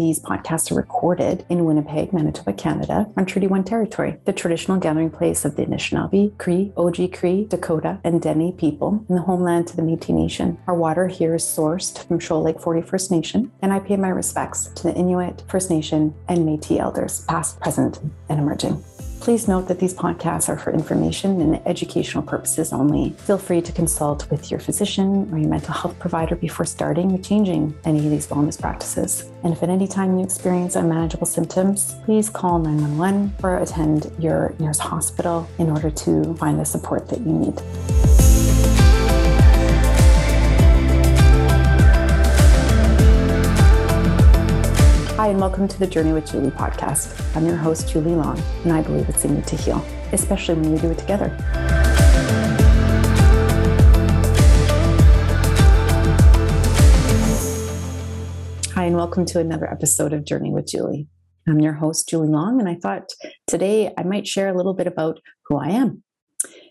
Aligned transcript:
these 0.00 0.18
podcasts 0.18 0.72
are 0.72 0.76
recorded 0.76 1.44
in 1.50 1.66
Winnipeg, 1.66 2.10
Manitoba, 2.10 2.54
Canada, 2.54 3.06
on 3.18 3.26
Treaty 3.26 3.46
1 3.46 3.64
territory, 3.64 4.16
the 4.24 4.32
traditional 4.32 4.78
gathering 4.78 5.10
place 5.10 5.44
of 5.44 5.56
the 5.56 5.66
Anishinaabe, 5.66 6.38
Cree, 6.38 6.72
Oji-Cree, 6.74 7.44
Dakota, 7.44 8.00
and 8.02 8.22
Dene 8.22 8.50
people 8.54 9.04
in 9.10 9.16
the 9.16 9.20
homeland 9.20 9.66
to 9.66 9.76
the 9.76 9.82
Métis 9.82 10.14
Nation. 10.14 10.56
Our 10.66 10.74
water 10.74 11.06
here 11.06 11.34
is 11.34 11.44
sourced 11.44 12.02
from 12.08 12.18
Shoal 12.18 12.42
Lake 12.42 12.58
40 12.58 12.80
First 12.80 13.10
Nation, 13.10 13.52
and 13.60 13.74
I 13.74 13.78
pay 13.78 13.98
my 13.98 14.08
respects 14.08 14.68
to 14.68 14.84
the 14.84 14.94
Inuit, 14.94 15.42
First 15.48 15.70
Nation, 15.70 16.14
and 16.28 16.48
Métis 16.48 16.80
elders, 16.80 17.26
past, 17.26 17.60
present, 17.60 18.00
and 18.30 18.40
emerging. 18.40 18.82
Please 19.20 19.46
note 19.46 19.68
that 19.68 19.78
these 19.78 19.92
podcasts 19.92 20.48
are 20.48 20.56
for 20.56 20.72
information 20.72 21.42
and 21.42 21.60
educational 21.66 22.22
purposes 22.22 22.72
only. 22.72 23.10
Feel 23.10 23.36
free 23.36 23.60
to 23.60 23.70
consult 23.70 24.28
with 24.30 24.50
your 24.50 24.58
physician 24.58 25.28
or 25.30 25.36
your 25.36 25.50
mental 25.50 25.74
health 25.74 25.98
provider 25.98 26.34
before 26.36 26.64
starting 26.64 27.12
or 27.12 27.18
changing 27.18 27.78
any 27.84 27.98
of 27.98 28.10
these 28.10 28.26
wellness 28.28 28.58
practices. 28.58 29.30
And 29.44 29.52
if 29.52 29.62
at 29.62 29.68
any 29.68 29.86
time 29.86 30.18
you 30.18 30.24
experience 30.24 30.74
unmanageable 30.74 31.26
symptoms, 31.26 31.96
please 32.04 32.30
call 32.30 32.58
911 32.60 33.34
or 33.42 33.58
attend 33.58 34.10
your 34.18 34.54
nearest 34.58 34.80
hospital 34.80 35.46
in 35.58 35.68
order 35.68 35.90
to 35.90 36.34
find 36.36 36.58
the 36.58 36.64
support 36.64 37.06
that 37.10 37.20
you 37.20 37.32
need. 37.32 38.79
Hi, 45.20 45.28
and 45.28 45.38
welcome 45.38 45.68
to 45.68 45.78
the 45.78 45.86
Journey 45.86 46.14
with 46.14 46.32
Julie 46.32 46.50
podcast. 46.50 47.36
I'm 47.36 47.44
your 47.44 47.54
host, 47.54 47.90
Julie 47.90 48.14
Long, 48.14 48.42
and 48.64 48.72
I 48.72 48.80
believe 48.80 49.06
it's 49.06 49.22
in 49.22 49.36
you 49.36 49.42
to 49.42 49.54
heal, 49.54 49.84
especially 50.12 50.54
when 50.54 50.72
we 50.72 50.78
do 50.78 50.90
it 50.90 50.96
together. 50.96 51.28
Hi, 58.72 58.86
and 58.86 58.96
welcome 58.96 59.26
to 59.26 59.40
another 59.40 59.70
episode 59.70 60.14
of 60.14 60.24
Journey 60.24 60.52
with 60.52 60.66
Julie. 60.66 61.06
I'm 61.46 61.60
your 61.60 61.74
host, 61.74 62.08
Julie 62.08 62.28
Long, 62.28 62.58
and 62.58 62.66
I 62.66 62.76
thought 62.76 63.10
today 63.46 63.92
I 63.98 64.04
might 64.04 64.26
share 64.26 64.48
a 64.48 64.56
little 64.56 64.72
bit 64.72 64.86
about 64.86 65.20
who 65.44 65.58
I 65.58 65.68
am. 65.68 66.02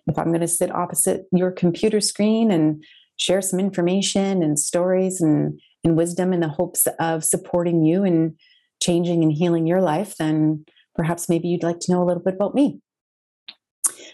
If 0.08 0.18
I'm 0.18 0.30
going 0.30 0.42
to 0.42 0.48
sit 0.48 0.72
opposite 0.72 1.28
your 1.32 1.52
computer 1.52 2.02
screen 2.02 2.50
and 2.50 2.84
share 3.18 3.44
some 3.44 3.60
information 3.60 4.42
and 4.42 4.58
stories 4.58 5.22
and 5.22 5.60
and 5.84 5.96
wisdom 5.96 6.34
in 6.34 6.40
the 6.40 6.50
hopes 6.50 6.88
of 7.00 7.24
supporting 7.24 7.84
you 7.84 8.04
and 8.04 8.38
changing 8.82 9.24
and 9.24 9.32
healing 9.32 9.68
your 9.68 9.82
life, 9.82 10.16
then 10.18 10.66
perhaps 10.96 11.30
maybe 11.30 11.48
you'd 11.48 11.64
like 11.64 11.80
to 11.80 11.92
know 11.92 12.04
a 12.04 12.06
little 12.06 12.24
bit 12.24 12.34
about 12.34 12.56
me. 12.56 12.82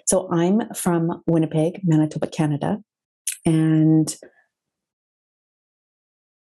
So 0.08 0.30
I'm 0.32 0.74
from 0.74 1.24
Winnipeg, 1.26 1.82
Manitoba, 1.84 2.28
Canada. 2.28 2.80
And 3.46 4.16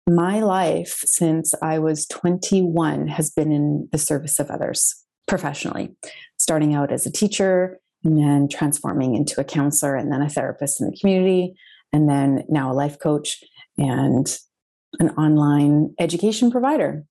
my 0.07 0.41
life 0.41 1.01
since 1.05 1.55
I 1.63 1.79
was 1.79 2.07
21 2.07 3.09
has 3.09 3.31
been 3.31 3.51
in 3.51 3.89
the 3.93 3.99
service 3.99 4.39
of 4.39 4.51
others 4.51 4.95
professionally, 5.27 5.97
starting 6.39 6.75
out 6.75 6.93
as 6.93 7.07
a 7.07 7.13
teacher 7.13 7.79
and 8.05 8.19
then 8.19 8.49
transforming 8.49 9.17
into 9.17 9.41
a 9.41 9.45
counselor 9.45 9.97
and 9.97 10.13
then 10.13 10.23
a 10.23 10.29
therapist 10.29 10.81
in 10.81 10.89
the 10.89 10.97
community, 10.97 11.55
and 11.93 12.09
then 12.09 12.45
now 12.49 12.71
a 12.71 12.75
life 12.75 12.99
coach 12.99 13.43
and 13.79 14.39
an 14.99 15.11
online 15.11 15.95
education 15.99 16.51
provider. 16.51 17.05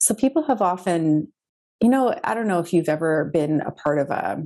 So 0.00 0.14
people 0.14 0.44
have 0.44 0.62
often, 0.62 1.32
you 1.80 1.88
know, 1.88 2.18
I 2.22 2.34
don't 2.34 2.48
know 2.48 2.60
if 2.60 2.72
you've 2.72 2.88
ever 2.88 3.30
been 3.32 3.60
a 3.60 3.70
part 3.70 3.98
of 3.98 4.10
a, 4.10 4.42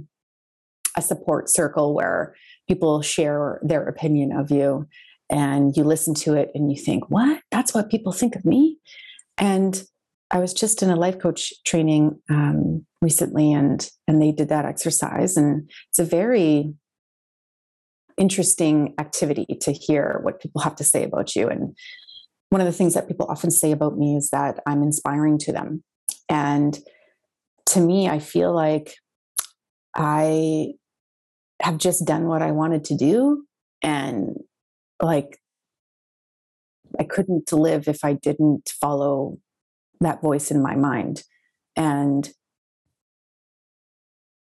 a 0.97 1.03
support 1.03 1.51
circle 1.51 1.95
where 1.95 2.35
people 2.69 3.03
share 3.03 3.61
their 3.63 3.87
opinion 3.87 4.33
of 4.33 4.51
you 4.51 4.87
and 5.29 5.77
you 5.77 5.85
listen 5.85 6.15
to 6.15 6.35
it 6.35 6.51
and 6.55 6.71
you 6.71 6.81
think, 6.81 7.11
what? 7.11 7.41
That's 7.51 7.75
what 7.75 7.91
people 7.91 8.13
think 8.13 8.37
of 8.37 8.45
me? 8.45 8.79
And 9.39 9.83
I 10.31 10.39
was 10.39 10.55
just 10.55 10.83
in 10.83 10.91
a 10.91 10.97
life 10.97 11.19
coach 11.19 11.53
training 11.65 12.21
um, 12.31 12.87
recently, 13.03 13.53
and 13.53 13.89
and 14.07 14.23
they 14.23 14.31
did 14.31 14.49
that 14.51 14.65
exercise, 14.65 15.37
and 15.37 15.69
it's 15.89 15.99
a 15.99 16.05
very 16.05 16.73
interesting 18.21 18.95
activity 18.99 19.47
to 19.63 19.73
hear 19.73 20.21
what 20.23 20.41
people 20.41 20.61
have 20.61 20.77
to 20.77 20.85
say 20.85 21.03
about 21.03 21.35
you. 21.35 21.49
And 21.49 21.75
one 22.51 22.61
of 22.61 22.67
the 22.67 22.73
things 22.73 22.95
that 22.95 23.09
people 23.09 23.27
often 23.29 23.51
say 23.51 23.73
about 23.73 23.97
me 23.97 24.15
is 24.15 24.29
that 24.31 24.61
I'm 24.67 24.83
inspiring 24.83 25.39
to 25.39 25.53
them. 25.53 25.83
And 26.29 26.79
to 27.67 27.81
me, 27.81 28.09
I 28.09 28.19
feel 28.19 28.55
like 28.55 28.95
I 29.97 30.75
have 31.63 31.79
just 31.79 32.05
done 32.05 32.27
what 32.27 32.43
I 32.43 32.51
wanted 32.53 32.85
to 32.85 32.97
do. 32.97 33.45
And 33.83 34.37
like, 35.01 35.41
I 36.99 37.05
couldn't 37.05 37.51
live 37.53 37.89
if 37.89 38.05
I 38.05 38.13
didn't 38.13 38.71
follow 38.81 39.39
that 40.01 40.21
voice 40.21 40.51
in 40.51 40.63
my 40.63 40.77
mind. 40.77 41.23
And 41.75 42.31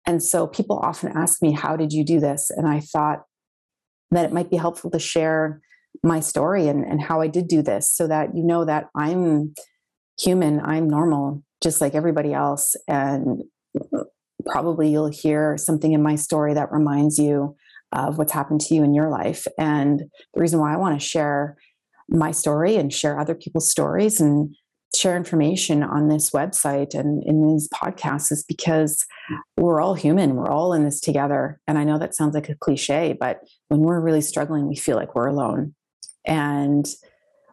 and 0.05 0.23
so 0.23 0.47
people 0.47 0.79
often 0.79 1.15
ask 1.15 1.39
me, 1.39 1.51
How 1.51 1.75
did 1.75 1.93
you 1.93 2.03
do 2.03 2.19
this? 2.19 2.49
And 2.49 2.67
I 2.67 2.79
thought, 2.79 3.25
that 4.11 4.25
it 4.25 4.33
might 4.33 4.49
be 4.49 4.57
helpful 4.57 4.89
to 4.91 4.99
share 4.99 5.61
my 6.03 6.19
story 6.19 6.67
and, 6.67 6.85
and 6.85 7.01
how 7.01 7.21
I 7.21 7.27
did 7.27 7.47
do 7.47 7.61
this 7.61 7.91
so 7.91 8.07
that 8.07 8.35
you 8.35 8.43
know 8.43 8.65
that 8.65 8.87
I'm 8.95 9.53
human, 10.19 10.59
I'm 10.59 10.89
normal, 10.89 11.43
just 11.61 11.81
like 11.81 11.95
everybody 11.95 12.33
else. 12.33 12.75
And 12.87 13.43
probably 14.45 14.89
you'll 14.89 15.09
hear 15.09 15.57
something 15.57 15.93
in 15.93 16.01
my 16.01 16.15
story 16.15 16.53
that 16.53 16.71
reminds 16.71 17.17
you 17.17 17.55
of 17.91 18.17
what's 18.17 18.31
happened 18.31 18.61
to 18.61 18.75
you 18.75 18.83
in 18.83 18.93
your 18.93 19.09
life. 19.09 19.47
And 19.57 20.03
the 20.33 20.41
reason 20.41 20.59
why 20.59 20.73
I 20.73 20.77
want 20.77 20.99
to 20.99 21.05
share 21.05 21.57
my 22.07 22.31
story 22.31 22.75
and 22.75 22.93
share 22.93 23.19
other 23.19 23.35
people's 23.35 23.69
stories 23.69 24.19
and 24.19 24.55
share 24.95 25.15
information 25.15 25.83
on 25.83 26.07
this 26.07 26.31
website 26.31 26.93
and 26.95 27.23
in 27.23 27.47
these 27.47 27.69
podcasts 27.69 28.31
is 28.31 28.43
because 28.43 29.05
we're 29.57 29.81
all 29.81 29.93
human. 29.93 30.35
We're 30.35 30.49
all 30.49 30.73
in 30.73 30.83
this 30.83 30.99
together. 30.99 31.59
And 31.67 31.77
I 31.77 31.83
know 31.83 31.99
that 31.99 32.15
sounds 32.15 32.33
like 32.33 32.49
a 32.49 32.55
cliche, 32.55 33.15
but 33.19 33.41
when 33.67 33.81
we're 33.81 33.99
really 33.99 34.21
struggling, 34.21 34.67
we 34.67 34.75
feel 34.75 34.95
like 34.97 35.13
we're 35.13 35.27
alone 35.27 35.75
and 36.25 36.87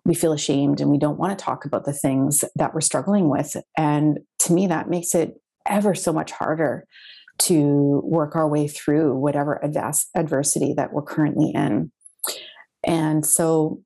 we 0.05 0.15
feel 0.15 0.33
ashamed 0.33 0.81
and 0.81 0.91
we 0.91 0.99
don't 0.99 1.19
want 1.19 1.39
to 1.39 1.45
talk 1.45 1.65
about 1.65 1.85
the 1.85 1.93
things 1.93 2.45
that 2.55 2.73
we're 2.73 2.81
struggling 2.81 3.29
with. 3.29 3.57
And 3.77 4.21
to 4.41 4.53
me, 4.53 4.67
that 4.69 4.89
makes 4.89 5.15
it 5.15 5.35
ever 5.67 5.95
so 5.95 6.13
much 6.13 6.31
harder 6.31 6.87
to 7.39 8.01
work 8.05 8.35
our 8.35 8.49
way 8.49 8.67
through 8.67 9.15
whatever 9.19 9.63
adversity 10.15 10.73
that 10.75 10.93
we're 10.93 11.03
currently 11.03 11.51
in. 11.55 11.93
And 12.85 13.27
so 13.27 13.83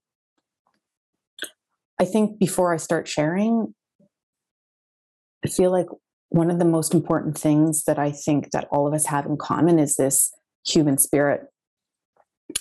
I 2.00 2.06
think 2.06 2.38
before 2.38 2.72
I 2.72 2.78
start 2.78 3.06
sharing, 3.06 3.74
I 5.44 5.48
feel 5.48 5.70
like 5.70 5.86
one 6.30 6.50
of 6.50 6.58
the 6.58 6.64
most 6.64 6.94
important 6.94 7.36
things 7.36 7.84
that 7.84 7.98
I 7.98 8.10
think 8.10 8.52
that 8.52 8.66
all 8.72 8.86
of 8.86 8.94
us 8.94 9.06
have 9.06 9.26
in 9.26 9.36
common 9.36 9.78
is 9.78 9.96
this 9.96 10.32
human 10.66 10.96
spirit, 10.96 11.42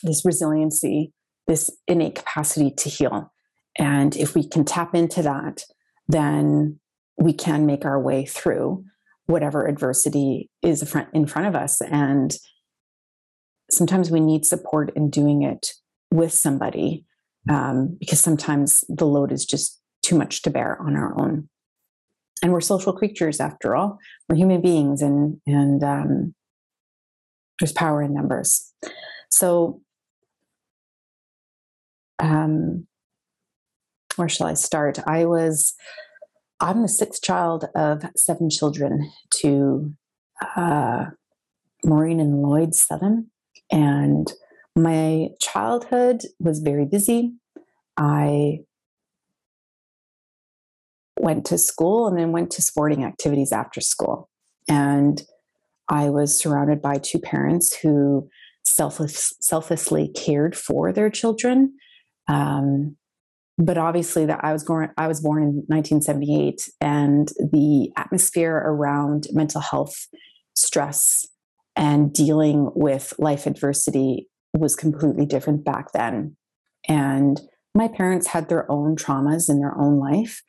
this 0.03 0.25
resiliency, 0.25 1.13
this 1.47 1.71
innate 1.87 2.15
capacity 2.15 2.69
to 2.71 2.89
heal. 2.89 3.31
And 3.77 4.17
if 4.17 4.35
we 4.35 4.45
can 4.45 4.65
tap 4.65 4.93
into 4.93 5.21
that, 5.21 5.63
then 6.09 6.81
we 7.17 7.31
can 7.31 7.65
make 7.65 7.85
our 7.85 7.99
way 7.99 8.25
through 8.25 8.83
whatever 9.27 9.67
adversity 9.67 10.49
is 10.61 10.81
in 11.13 11.27
front 11.27 11.47
of 11.47 11.55
us. 11.55 11.79
And 11.81 12.35
sometimes 13.71 14.11
we 14.11 14.19
need 14.19 14.45
support 14.45 14.91
in 14.97 15.09
doing 15.09 15.43
it 15.43 15.73
with 16.11 16.33
somebody 16.33 17.05
um, 17.47 17.97
because 17.99 18.19
sometimes 18.19 18.83
the 18.89 19.05
load 19.05 19.31
is 19.31 19.45
just 19.45 19.79
too 20.01 20.17
much 20.17 20.41
to 20.41 20.49
bear 20.49 20.77
on 20.81 20.95
our 20.95 21.17
own. 21.19 21.47
And 22.41 22.51
we're 22.51 22.61
social 22.61 22.93
creatures 22.93 23.39
after 23.39 23.75
all. 23.75 23.99
We're 24.27 24.37
human 24.37 24.61
beings, 24.61 25.01
and 25.01 25.39
and 25.45 25.83
um, 25.83 26.33
there's 27.59 27.73
power 27.73 28.01
in 28.01 28.13
numbers. 28.13 28.73
So, 29.29 29.81
um, 32.19 32.87
where 34.15 34.29
shall 34.29 34.47
I 34.47 34.53
start? 34.53 34.99
I 35.05 35.25
was 35.25 35.73
I'm 36.61 36.81
the 36.81 36.89
sixth 36.89 37.21
child 37.21 37.65
of 37.75 38.03
seven 38.15 38.49
children 38.49 39.11
to 39.41 39.93
uh, 40.55 41.05
Maureen 41.85 42.19
and 42.19 42.41
Lloyd 42.41 42.75
Southern, 42.75 43.27
and 43.71 44.31
my 44.79 45.29
childhood 45.41 46.23
was 46.39 46.59
very 46.59 46.85
busy. 46.85 47.33
I 47.97 48.59
went 51.19 51.45
to 51.47 51.57
school 51.57 52.07
and 52.07 52.17
then 52.17 52.31
went 52.31 52.51
to 52.51 52.61
sporting 52.61 53.03
activities 53.03 53.51
after 53.51 53.81
school. 53.81 54.29
And 54.69 55.21
I 55.89 56.09
was 56.09 56.39
surrounded 56.39 56.81
by 56.81 56.97
two 56.97 57.19
parents 57.19 57.75
who 57.75 58.29
selfless, 58.63 59.33
selflessly 59.41 60.09
cared 60.15 60.55
for 60.55 60.93
their 60.93 61.09
children. 61.09 61.73
Um, 62.27 62.95
but 63.57 63.77
obviously, 63.77 64.25
that 64.27 64.39
I 64.41 64.53
was 64.53 64.63
born. 64.63 64.91
I 64.97 65.09
was 65.09 65.19
born 65.19 65.43
in 65.43 65.49
1978, 65.67 66.69
and 66.79 67.27
the 67.51 67.91
atmosphere 67.97 68.55
around 68.55 69.27
mental 69.33 69.59
health, 69.59 70.07
stress, 70.55 71.25
and 71.75 72.13
dealing 72.13 72.71
with 72.73 73.13
life 73.19 73.45
adversity 73.45 74.28
was 74.57 74.75
completely 74.75 75.25
different 75.25 75.63
back 75.63 75.91
then. 75.91 76.35
And 76.87 77.39
my 77.75 77.87
parents 77.87 78.27
had 78.27 78.49
their 78.49 78.69
own 78.71 78.95
traumas 78.95 79.49
in 79.49 79.59
their 79.59 79.77
own 79.77 79.99
life. 79.99 80.41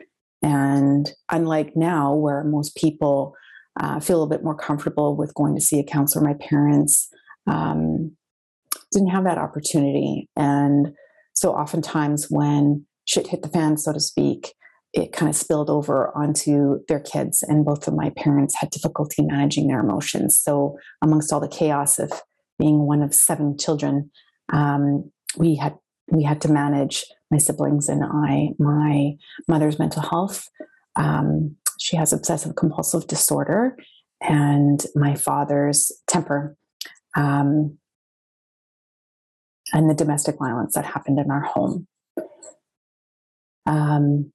And 0.42 1.10
unlike 1.30 1.76
now, 1.76 2.14
where 2.14 2.42
most 2.44 2.76
people 2.76 3.34
uh, 3.78 4.00
feel 4.00 4.22
a 4.22 4.28
bit 4.28 4.42
more 4.42 4.56
comfortable 4.56 5.16
with 5.16 5.34
going 5.34 5.54
to 5.54 5.60
see 5.60 5.78
a 5.78 5.84
counselor, 5.84 6.24
my 6.24 6.34
parents 6.34 7.08
um, 7.46 8.16
didn't 8.92 9.10
have 9.10 9.24
that 9.24 9.38
opportunity. 9.38 10.28
And 10.36 10.94
so 11.34 11.52
oftentimes 11.52 12.26
when 12.30 12.86
shit 13.04 13.26
hit 13.28 13.42
the 13.42 13.48
fan, 13.48 13.76
so 13.76 13.92
to 13.92 14.00
speak, 14.00 14.54
it 14.92 15.12
kind 15.12 15.28
of 15.28 15.36
spilled 15.36 15.70
over 15.70 16.16
onto 16.16 16.80
their 16.88 17.00
kids. 17.00 17.42
And 17.42 17.64
both 17.64 17.86
of 17.86 17.94
my 17.94 18.10
parents 18.16 18.56
had 18.58 18.70
difficulty 18.70 19.22
managing 19.22 19.68
their 19.68 19.80
emotions. 19.80 20.40
So, 20.40 20.76
amongst 21.00 21.32
all 21.32 21.38
the 21.40 21.48
chaos 21.48 21.98
of 21.98 22.12
being 22.60 22.86
one 22.86 23.02
of 23.02 23.14
seven 23.14 23.56
children, 23.58 24.10
um, 24.52 25.10
we 25.36 25.56
had 25.56 25.74
we 26.08 26.22
had 26.22 26.40
to 26.42 26.52
manage 26.52 27.04
my 27.30 27.38
siblings 27.38 27.88
and 27.88 28.02
I, 28.04 28.50
my 28.58 29.12
mother's 29.48 29.78
mental 29.78 30.02
health. 30.02 30.48
Um, 30.96 31.56
she 31.78 31.96
has 31.96 32.12
obsessive 32.12 32.56
compulsive 32.56 33.06
disorder, 33.06 33.76
and 34.20 34.84
my 34.94 35.14
father's 35.14 35.90
temper, 36.06 36.56
um, 37.16 37.78
and 39.72 39.88
the 39.88 39.94
domestic 39.94 40.36
violence 40.38 40.74
that 40.74 40.84
happened 40.84 41.18
in 41.18 41.30
our 41.30 41.42
home. 41.42 41.86
Um, 43.66 44.32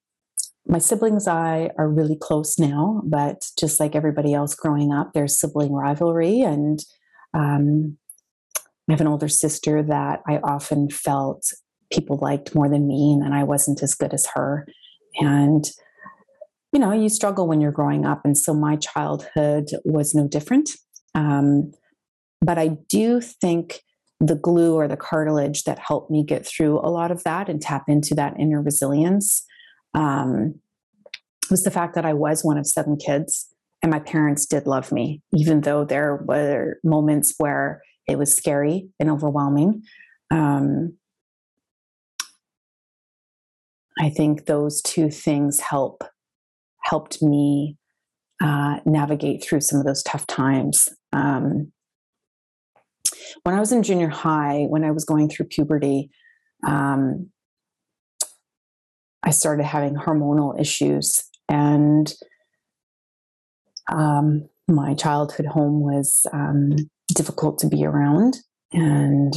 my 0.67 0.79
siblings 0.79 1.27
and 1.27 1.37
I 1.37 1.69
are 1.77 1.89
really 1.89 2.17
close 2.19 2.57
now, 2.57 3.01
but 3.05 3.45
just 3.59 3.79
like 3.79 3.95
everybody 3.95 4.33
else 4.33 4.55
growing 4.55 4.91
up, 4.91 5.11
there's 5.13 5.39
sibling 5.39 5.73
rivalry. 5.73 6.41
And 6.41 6.79
um, 7.33 7.97
I 8.89 8.93
have 8.93 9.01
an 9.01 9.07
older 9.07 9.27
sister 9.27 9.81
that 9.83 10.21
I 10.27 10.37
often 10.37 10.89
felt 10.89 11.45
people 11.91 12.17
liked 12.21 12.55
more 12.55 12.69
than 12.69 12.87
me, 12.87 13.13
and 13.23 13.33
I 13.33 13.43
wasn't 13.43 13.81
as 13.81 13.95
good 13.95 14.13
as 14.13 14.27
her. 14.33 14.67
And, 15.19 15.65
you 16.71 16.79
know, 16.79 16.91
you 16.91 17.09
struggle 17.09 17.47
when 17.47 17.61
you're 17.61 17.71
growing 17.71 18.05
up. 18.05 18.21
And 18.25 18.37
so 18.37 18.53
my 18.53 18.75
childhood 18.75 19.69
was 19.85 20.13
no 20.13 20.27
different. 20.27 20.69
Um, 21.13 21.71
but 22.41 22.57
I 22.57 22.77
do 22.89 23.21
think 23.21 23.81
the 24.19 24.35
glue 24.35 24.75
or 24.75 24.87
the 24.87 24.97
cartilage 24.97 25.63
that 25.63 25.79
helped 25.79 26.11
me 26.11 26.23
get 26.23 26.45
through 26.45 26.79
a 26.79 26.89
lot 26.89 27.11
of 27.11 27.23
that 27.23 27.49
and 27.49 27.61
tap 27.61 27.83
into 27.87 28.15
that 28.15 28.35
inner 28.39 28.61
resilience 28.61 29.45
um, 29.93 30.55
was 31.49 31.63
the 31.63 31.71
fact 31.71 31.95
that 31.95 32.05
I 32.05 32.13
was 32.13 32.43
one 32.43 32.57
of 32.57 32.67
seven 32.67 32.97
kids 32.97 33.47
and 33.81 33.91
my 33.91 33.99
parents 33.99 34.45
did 34.45 34.67
love 34.67 34.91
me, 34.91 35.21
even 35.33 35.61
though 35.61 35.85
there 35.85 36.23
were 36.25 36.79
moments 36.83 37.35
where 37.37 37.81
it 38.07 38.17
was 38.17 38.35
scary 38.35 38.89
and 38.99 39.09
overwhelming. 39.09 39.83
Um, 40.31 40.97
I 43.99 44.09
think 44.09 44.45
those 44.45 44.81
two 44.81 45.09
things 45.09 45.59
help 45.59 46.03
helped 46.83 47.21
me 47.21 47.77
uh, 48.41 48.79
navigate 48.85 49.43
through 49.43 49.61
some 49.61 49.79
of 49.79 49.85
those 49.85 50.03
tough 50.03 50.27
times. 50.27 50.89
Um, 51.13 51.71
when 53.43 53.55
I 53.55 53.59
was 53.59 53.71
in 53.71 53.83
junior 53.83 54.09
high, 54.09 54.65
when 54.69 54.83
I 54.83 54.91
was 54.91 55.05
going 55.05 55.29
through 55.29 55.47
puberty, 55.47 56.09
um, 56.67 57.31
I 59.23 59.31
started 59.31 59.63
having 59.63 59.95
hormonal 59.95 60.59
issues, 60.59 61.23
and 61.49 62.13
um, 63.91 64.47
my 64.67 64.93
childhood 64.93 65.45
home 65.47 65.79
was 65.81 66.27
um, 66.33 66.75
difficult 67.13 67.59
to 67.59 67.67
be 67.67 67.85
around, 67.85 68.37
and 68.71 69.33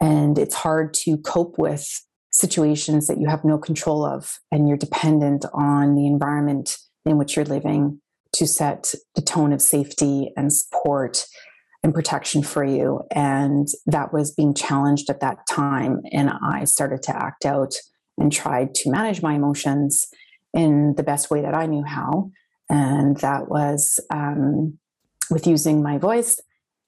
and 0.00 0.38
it's 0.38 0.54
hard 0.54 0.94
to 0.94 1.18
cope 1.18 1.58
with 1.58 1.86
situations 2.30 3.06
that 3.06 3.18
you 3.18 3.28
have 3.28 3.44
no 3.44 3.58
control 3.58 4.04
of, 4.04 4.38
and 4.50 4.68
you're 4.68 4.76
dependent 4.76 5.44
on 5.52 5.94
the 5.94 6.06
environment 6.06 6.78
in 7.04 7.18
which 7.18 7.36
you're 7.36 7.44
living 7.44 8.00
to 8.32 8.46
set 8.46 8.94
the 9.14 9.22
tone 9.22 9.52
of 9.52 9.60
safety 9.60 10.32
and 10.36 10.52
support 10.52 11.26
and 11.82 11.94
protection 11.94 12.42
for 12.42 12.64
you. 12.64 13.02
And 13.10 13.66
that 13.86 14.12
was 14.12 14.32
being 14.32 14.54
challenged 14.54 15.10
at 15.10 15.20
that 15.20 15.38
time. 15.48 16.02
And 16.12 16.30
I 16.30 16.64
started 16.64 17.02
to 17.04 17.16
act 17.16 17.44
out 17.44 17.74
and 18.18 18.30
tried 18.30 18.74
to 18.74 18.90
manage 18.90 19.22
my 19.22 19.34
emotions 19.34 20.06
in 20.52 20.94
the 20.96 21.02
best 21.02 21.30
way 21.30 21.40
that 21.42 21.54
I 21.54 21.66
knew 21.66 21.84
how. 21.84 22.30
And 22.68 23.16
that 23.18 23.48
was 23.48 23.98
um, 24.10 24.78
with 25.30 25.46
using 25.46 25.82
my 25.82 25.98
voice 25.98 26.38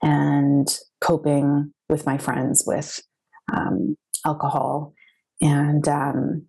and 0.03 0.69
coping 1.01 1.73
with 1.89 2.07
my 2.07 2.19
friends 2.19 2.65
with 2.67 3.01
um, 3.53 3.97
alcohol. 4.27 4.95
And 5.41 5.87
um, 5.89 6.47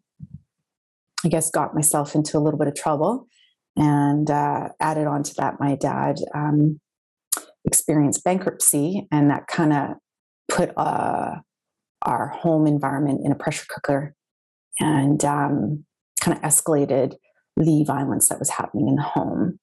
I 1.24 1.30
guess 1.30 1.50
got 1.50 1.75
myself 1.75 2.16
into 2.16 2.38
a 2.38 2.42
little 2.42 2.60
bit 2.60 2.68
of 2.68 2.75
trouble 2.75 3.28
and 3.75 4.30
uh, 4.30 4.69
added 4.80 5.07
on 5.07 5.24
to 5.24 5.34
that 5.38 5.60
my 5.60 5.75
dad 5.75 6.18
um, 6.36 6.80
experienced 7.66 8.24
bankruptcy, 8.24 9.07
and 9.12 9.30
that 9.30 9.48
kind 9.48 9.74
of 9.74 9.89
put 10.50 10.72
uh, 10.78 11.36
our 12.04 12.28
home 12.28 12.68
environment 12.68 13.22
in 13.24 13.31
a 13.31 13.36
pressure 13.36 13.66
cooker 13.69 14.13
and 14.80 15.24
um, 15.25 15.86
kind 16.19 16.38
of 16.38 16.44
escalated 16.44 17.16
the 17.57 17.84
violence 17.86 18.30
that 18.30 18.39
was 18.39 18.50
happening 18.50 18.89
in 18.89 18.96
the 18.96 19.01
home. 19.04 19.60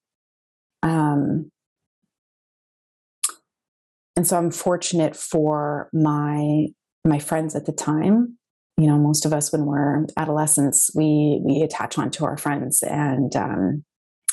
And 4.21 4.27
so 4.27 4.37
I'm 4.37 4.51
fortunate 4.51 5.17
for 5.17 5.89
my 5.95 6.67
my 7.07 7.19
friends 7.19 7.57
at 7.57 7.65
the 7.65 7.73
time. 7.73 8.37
You 8.77 8.87
know, 8.87 8.99
most 8.99 9.25
of 9.25 9.33
us 9.33 9.51
when 9.51 9.65
we're 9.65 10.05
adolescents, 10.19 10.91
we 10.95 11.41
we 11.43 11.63
attach 11.63 11.97
onto 11.97 12.27
our 12.27 12.37
friends, 12.37 12.83
and 12.83 13.35
um, 13.35 13.83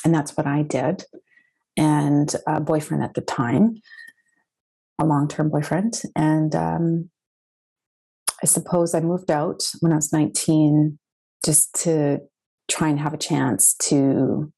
and 0.04 0.14
that's 0.14 0.36
what 0.36 0.46
I 0.46 0.60
did 0.60 1.04
and 1.78 2.36
a 2.46 2.60
boyfriend 2.60 3.02
at 3.02 3.14
the 3.14 3.22
time, 3.22 3.76
a 4.98 5.06
long 5.06 5.26
term 5.26 5.48
boyfriend. 5.48 6.02
And 6.14 6.54
um, 6.54 7.08
I 8.42 8.46
suppose 8.46 8.94
I 8.94 9.00
moved 9.00 9.30
out 9.30 9.62
when 9.80 9.92
I 9.92 9.96
was 9.96 10.12
19 10.12 10.98
just 11.46 11.74
to 11.84 12.18
try 12.70 12.90
and 12.90 13.00
have 13.00 13.14
a 13.14 13.16
chance 13.16 13.72
to 13.84 14.52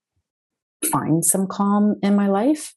find 0.90 1.24
some 1.24 1.46
calm 1.46 2.00
in 2.02 2.16
my 2.16 2.26
life. 2.26 2.74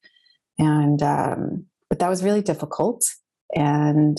And, 0.60 1.02
um, 1.02 1.66
but 1.94 2.00
that 2.00 2.10
was 2.10 2.24
really 2.24 2.42
difficult. 2.42 3.06
And 3.56 4.18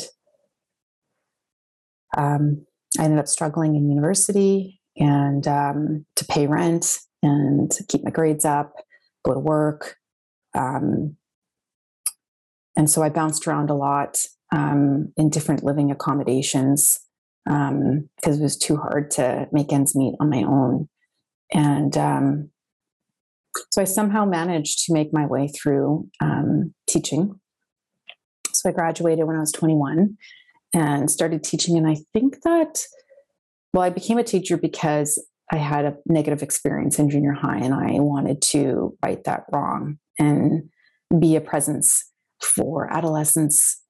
um, 2.17 2.65
I 2.97 3.03
ended 3.03 3.19
up 3.19 3.26
struggling 3.26 3.75
in 3.75 3.91
university 3.91 4.81
and 4.97 5.44
um, 5.49 6.06
to 6.15 6.25
pay 6.25 6.47
rent 6.47 7.00
and 7.21 7.76
keep 7.88 8.04
my 8.04 8.12
grades 8.12 8.45
up, 8.45 8.75
go 9.25 9.35
to 9.35 9.40
work, 9.40 9.97
um, 10.54 11.16
and 12.76 12.88
so 12.88 13.02
I 13.02 13.09
bounced 13.09 13.45
around 13.49 13.71
a 13.71 13.75
lot 13.75 14.19
um, 14.54 15.12
in 15.16 15.28
different 15.28 15.64
living 15.64 15.90
accommodations 15.90 17.00
because 17.45 17.73
um, 17.73 18.09
it 18.25 18.40
was 18.40 18.57
too 18.57 18.76
hard 18.76 19.11
to 19.12 19.49
make 19.50 19.73
ends 19.73 19.97
meet 19.97 20.14
on 20.21 20.31
my 20.31 20.45
own. 20.45 20.88
And 21.52 21.97
um, 21.97 22.50
so 23.73 23.83
I 23.83 23.85
somehow 23.85 24.26
managed 24.26 24.87
to 24.87 24.93
make 24.93 25.12
my 25.12 25.26
way 25.26 25.49
through 25.49 26.09
teaching. 26.87 27.40
So 28.54 28.68
I 28.68 28.73
graduated 28.73 29.26
when 29.26 29.37
I 29.37 29.40
was 29.40 29.52
21 29.52 30.16
and 30.75 31.11
started 31.11 31.44
teaching. 31.44 31.76
And 31.76 31.87
I 31.87 31.96
think 32.12 32.42
that, 32.42 32.82
well, 33.73 33.84
I 33.84 33.90
became 33.90 34.18
a 34.18 34.25
teacher 34.25 34.56
because 34.56 35.23
I 35.52 35.56
had 35.56 35.84
a 35.84 35.96
negative 36.06 36.42
experience 36.42 36.99
in 36.99 37.11
junior 37.11 37.32
high 37.32 37.58
and 37.58 37.75
I 37.75 38.00
wanted 38.00 38.40
to 38.42 38.96
right 39.04 39.23
that 39.25 39.44
wrong 39.52 39.99
and 40.18 40.70
be 41.18 41.37
a 41.37 41.40
presence 41.40 42.11
for 42.40 42.92
adolescents 42.92 43.80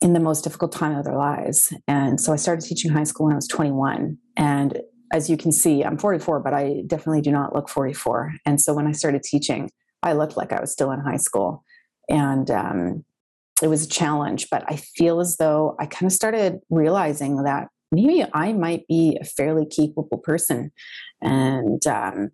in 0.00 0.12
the 0.12 0.20
most 0.20 0.44
difficult 0.44 0.72
time 0.72 0.96
of 0.96 1.04
their 1.04 1.16
lives. 1.16 1.72
And 1.86 2.20
so 2.20 2.32
I 2.32 2.36
started 2.36 2.64
teaching 2.64 2.90
high 2.90 3.04
school 3.04 3.26
when 3.26 3.32
I 3.32 3.36
was 3.36 3.48
21. 3.48 4.16
And 4.36 4.80
as 5.12 5.28
you 5.28 5.36
can 5.36 5.52
see, 5.52 5.84
I'm 5.84 5.98
44, 5.98 6.40
but 6.40 6.54
I 6.54 6.82
definitely 6.86 7.20
do 7.20 7.32
not 7.32 7.54
look 7.54 7.68
44. 7.68 8.34
And 8.46 8.60
so 8.60 8.74
when 8.74 8.86
I 8.86 8.92
started 8.92 9.22
teaching, 9.22 9.70
I 10.02 10.12
looked 10.12 10.36
like 10.36 10.52
I 10.52 10.60
was 10.60 10.72
still 10.72 10.92
in 10.92 11.00
high 11.00 11.16
school. 11.16 11.64
And 12.08 12.50
um, 12.50 13.04
it 13.62 13.68
was 13.68 13.84
a 13.84 13.88
challenge, 13.88 14.48
but 14.50 14.64
I 14.66 14.76
feel 14.76 15.20
as 15.20 15.36
though 15.36 15.76
I 15.78 15.86
kind 15.86 16.06
of 16.06 16.12
started 16.12 16.60
realizing 16.70 17.42
that 17.42 17.68
maybe 17.92 18.24
I 18.32 18.52
might 18.52 18.86
be 18.86 19.18
a 19.20 19.24
fairly 19.24 19.66
capable 19.66 20.18
person. 20.18 20.72
And 21.20 21.86
um, 21.86 22.30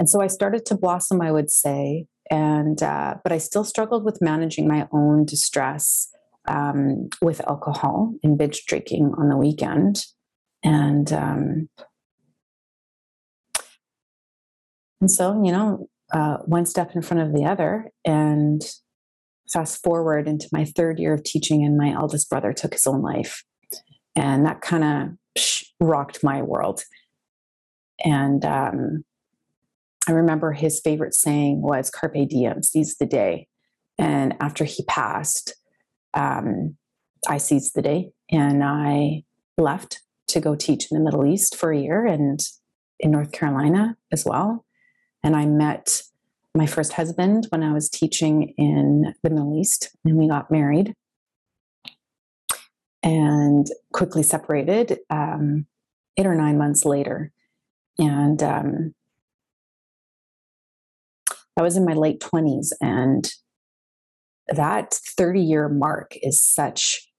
and 0.00 0.08
so 0.08 0.22
I 0.22 0.28
started 0.28 0.64
to 0.66 0.74
blossom, 0.74 1.20
I 1.20 1.30
would 1.30 1.50
say. 1.50 2.06
And, 2.30 2.82
uh, 2.82 3.16
but 3.22 3.32
I 3.32 3.38
still 3.38 3.64
struggled 3.64 4.02
with 4.02 4.22
managing 4.22 4.66
my 4.66 4.88
own 4.92 5.26
distress 5.26 6.08
um, 6.48 7.10
with 7.20 7.46
alcohol 7.46 8.14
and 8.22 8.38
binge 8.38 8.64
drinking 8.64 9.12
on 9.18 9.28
the 9.28 9.36
weekend. 9.36 10.06
And, 10.64 11.12
um, 11.12 11.68
and 15.02 15.10
so, 15.10 15.42
you 15.44 15.52
know, 15.52 15.86
uh, 16.12 16.38
one 16.38 16.66
step 16.66 16.94
in 16.94 17.02
front 17.02 17.22
of 17.22 17.32
the 17.32 17.44
other. 17.44 17.90
And 18.04 18.62
fast 19.52 19.82
forward 19.82 20.28
into 20.28 20.48
my 20.52 20.64
third 20.64 20.98
year 20.98 21.14
of 21.14 21.24
teaching, 21.24 21.64
and 21.64 21.76
my 21.76 21.92
eldest 21.92 22.30
brother 22.30 22.52
took 22.52 22.72
his 22.72 22.86
own 22.86 23.02
life. 23.02 23.44
And 24.14 24.46
that 24.46 24.60
kind 24.60 24.84
of 24.84 25.44
rocked 25.80 26.22
my 26.22 26.42
world. 26.42 26.82
And 28.04 28.44
um, 28.44 29.04
I 30.08 30.12
remember 30.12 30.52
his 30.52 30.80
favorite 30.80 31.14
saying 31.14 31.62
was 31.62 31.90
Carpe 31.90 32.28
diem, 32.28 32.62
seize 32.62 32.96
the 32.96 33.06
day. 33.06 33.48
And 33.98 34.34
after 34.40 34.64
he 34.64 34.84
passed, 34.84 35.54
um, 36.14 36.76
I 37.28 37.38
seized 37.38 37.74
the 37.74 37.82
day 37.82 38.10
and 38.30 38.64
I 38.64 39.24
left 39.58 40.00
to 40.28 40.40
go 40.40 40.54
teach 40.54 40.90
in 40.90 40.96
the 40.96 41.04
Middle 41.04 41.26
East 41.26 41.54
for 41.54 41.70
a 41.70 41.78
year 41.78 42.06
and 42.06 42.40
in 42.98 43.10
North 43.10 43.32
Carolina 43.32 43.96
as 44.10 44.24
well. 44.24 44.64
And 45.22 45.36
I 45.36 45.46
met 45.46 46.02
my 46.54 46.66
first 46.66 46.94
husband 46.94 47.46
when 47.50 47.62
I 47.62 47.72
was 47.72 47.88
teaching 47.88 48.54
in 48.56 49.14
the 49.22 49.30
Middle 49.30 49.58
East, 49.58 49.96
and 50.04 50.16
we 50.16 50.28
got 50.28 50.50
married 50.50 50.94
and 53.02 53.66
quickly 53.92 54.22
separated 54.22 54.98
um, 55.08 55.66
eight 56.16 56.26
or 56.26 56.34
nine 56.34 56.58
months 56.58 56.84
later. 56.84 57.32
And 57.98 58.42
um, 58.42 58.94
I 61.56 61.62
was 61.62 61.76
in 61.76 61.84
my 61.84 61.94
late 61.94 62.20
20s, 62.20 62.72
and 62.80 63.30
that 64.48 64.94
30 64.94 65.40
year 65.40 65.68
mark 65.68 66.14
is 66.22 66.40
such 66.42 67.10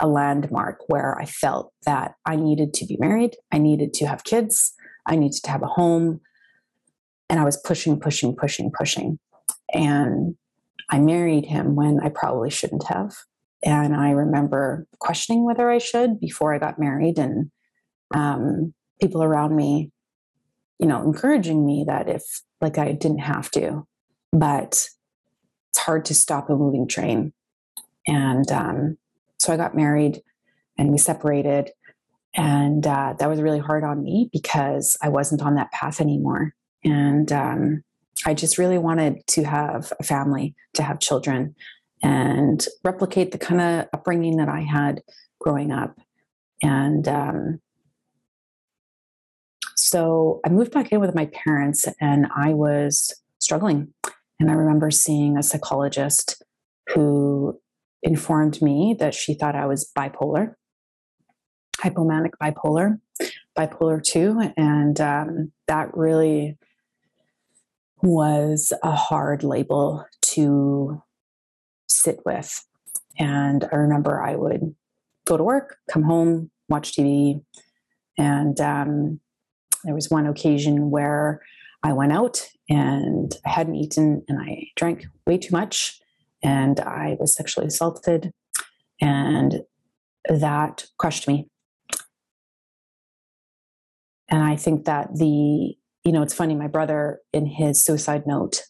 a 0.00 0.08
landmark 0.08 0.80
where 0.88 1.16
I 1.18 1.26
felt 1.26 1.72
that 1.86 2.14
I 2.26 2.34
needed 2.34 2.74
to 2.74 2.86
be 2.86 2.96
married, 2.98 3.36
I 3.52 3.58
needed 3.58 3.94
to 3.94 4.06
have 4.06 4.24
kids, 4.24 4.74
I 5.06 5.16
needed 5.16 5.42
to 5.44 5.50
have 5.50 5.62
a 5.62 5.66
home. 5.66 6.20
And 7.28 7.40
I 7.40 7.44
was 7.44 7.56
pushing, 7.56 7.98
pushing, 7.98 8.36
pushing, 8.36 8.70
pushing. 8.76 9.18
And 9.72 10.36
I 10.90 10.98
married 10.98 11.46
him 11.46 11.74
when 11.74 12.00
I 12.02 12.10
probably 12.10 12.50
shouldn't 12.50 12.86
have. 12.88 13.14
And 13.64 13.94
I 13.94 14.10
remember 14.10 14.86
questioning 14.98 15.44
whether 15.44 15.70
I 15.70 15.78
should 15.78 16.20
before 16.20 16.52
I 16.54 16.58
got 16.58 16.78
married, 16.78 17.18
and 17.18 17.50
um, 18.12 18.74
people 19.00 19.22
around 19.22 19.54
me, 19.56 19.92
you 20.78 20.86
know, 20.86 21.02
encouraging 21.02 21.64
me 21.64 21.84
that 21.86 22.08
if 22.08 22.22
like 22.60 22.76
I 22.76 22.92
didn't 22.92 23.20
have 23.20 23.50
to, 23.52 23.86
but 24.32 24.88
it's 25.70 25.78
hard 25.78 26.04
to 26.06 26.14
stop 26.14 26.50
a 26.50 26.56
moving 26.56 26.88
train. 26.88 27.32
And 28.06 28.50
um, 28.50 28.98
so 29.38 29.52
I 29.52 29.56
got 29.56 29.76
married 29.76 30.22
and 30.76 30.90
we 30.90 30.98
separated. 30.98 31.70
And 32.34 32.86
uh, 32.86 33.14
that 33.18 33.28
was 33.28 33.42
really 33.42 33.58
hard 33.58 33.84
on 33.84 34.02
me 34.02 34.30
because 34.32 34.96
I 35.02 35.08
wasn't 35.08 35.42
on 35.42 35.54
that 35.56 35.70
path 35.70 36.00
anymore. 36.00 36.54
And 36.84 37.30
um, 37.30 37.82
I 38.24 38.34
just 38.34 38.58
really 38.58 38.78
wanted 38.78 39.26
to 39.28 39.44
have 39.44 39.92
a 40.00 40.02
family, 40.02 40.54
to 40.74 40.82
have 40.82 41.00
children, 41.00 41.54
and 42.02 42.66
replicate 42.82 43.32
the 43.32 43.38
kind 43.38 43.60
of 43.60 43.88
upbringing 43.92 44.36
that 44.38 44.48
I 44.48 44.60
had 44.60 45.02
growing 45.40 45.70
up. 45.70 45.98
And 46.62 47.06
um, 47.06 47.60
so 49.76 50.40
I 50.44 50.48
moved 50.48 50.72
back 50.72 50.92
in 50.92 51.00
with 51.00 51.14
my 51.14 51.26
parents, 51.26 51.86
and 52.00 52.26
I 52.36 52.54
was 52.54 53.14
struggling. 53.40 53.92
And 54.40 54.50
I 54.50 54.54
remember 54.54 54.90
seeing 54.90 55.36
a 55.36 55.42
psychologist 55.42 56.42
who 56.94 57.60
informed 58.02 58.60
me 58.62 58.96
that 58.98 59.14
she 59.14 59.34
thought 59.34 59.54
I 59.54 59.66
was 59.66 59.90
bipolar, 59.96 60.54
hypomanic 61.82 62.32
bipolar, 62.40 62.98
bipolar 63.56 64.02
2. 64.02 64.52
And 64.56 65.00
um, 65.00 65.52
that 65.66 65.94
really 65.96 66.56
was 68.02 68.72
a 68.82 68.92
hard 68.92 69.44
label 69.44 70.04
to 70.22 71.02
sit 71.88 72.20
with. 72.24 72.64
And 73.18 73.68
I 73.72 73.76
remember 73.76 74.22
I 74.22 74.36
would 74.36 74.74
go 75.26 75.36
to 75.36 75.42
work, 75.42 75.76
come 75.90 76.02
home, 76.02 76.50
watch 76.68 76.92
TV. 76.92 77.42
And 78.18 78.60
um, 78.60 79.20
there 79.84 79.94
was 79.94 80.10
one 80.10 80.26
occasion 80.26 80.90
where 80.90 81.40
I 81.82 81.92
went 81.92 82.12
out 82.12 82.46
and 82.68 83.34
I 83.44 83.50
hadn't 83.50 83.76
eaten 83.76 84.24
and 84.28 84.38
I 84.40 84.68
drank 84.76 85.06
way 85.26 85.38
too 85.38 85.52
much 85.52 86.00
and 86.42 86.78
I 86.80 87.16
was 87.18 87.34
sexually 87.34 87.66
assaulted. 87.66 88.32
And 89.00 89.62
that 90.28 90.86
crushed 90.98 91.26
me. 91.26 91.48
And 94.32 94.42
I 94.42 94.56
think 94.56 94.86
that 94.86 95.14
the, 95.14 95.76
you 96.04 96.12
know, 96.12 96.22
it's 96.22 96.34
funny, 96.34 96.54
my 96.54 96.66
brother 96.66 97.20
in 97.34 97.46
his 97.46 97.84
suicide 97.84 98.26
note, 98.26 98.62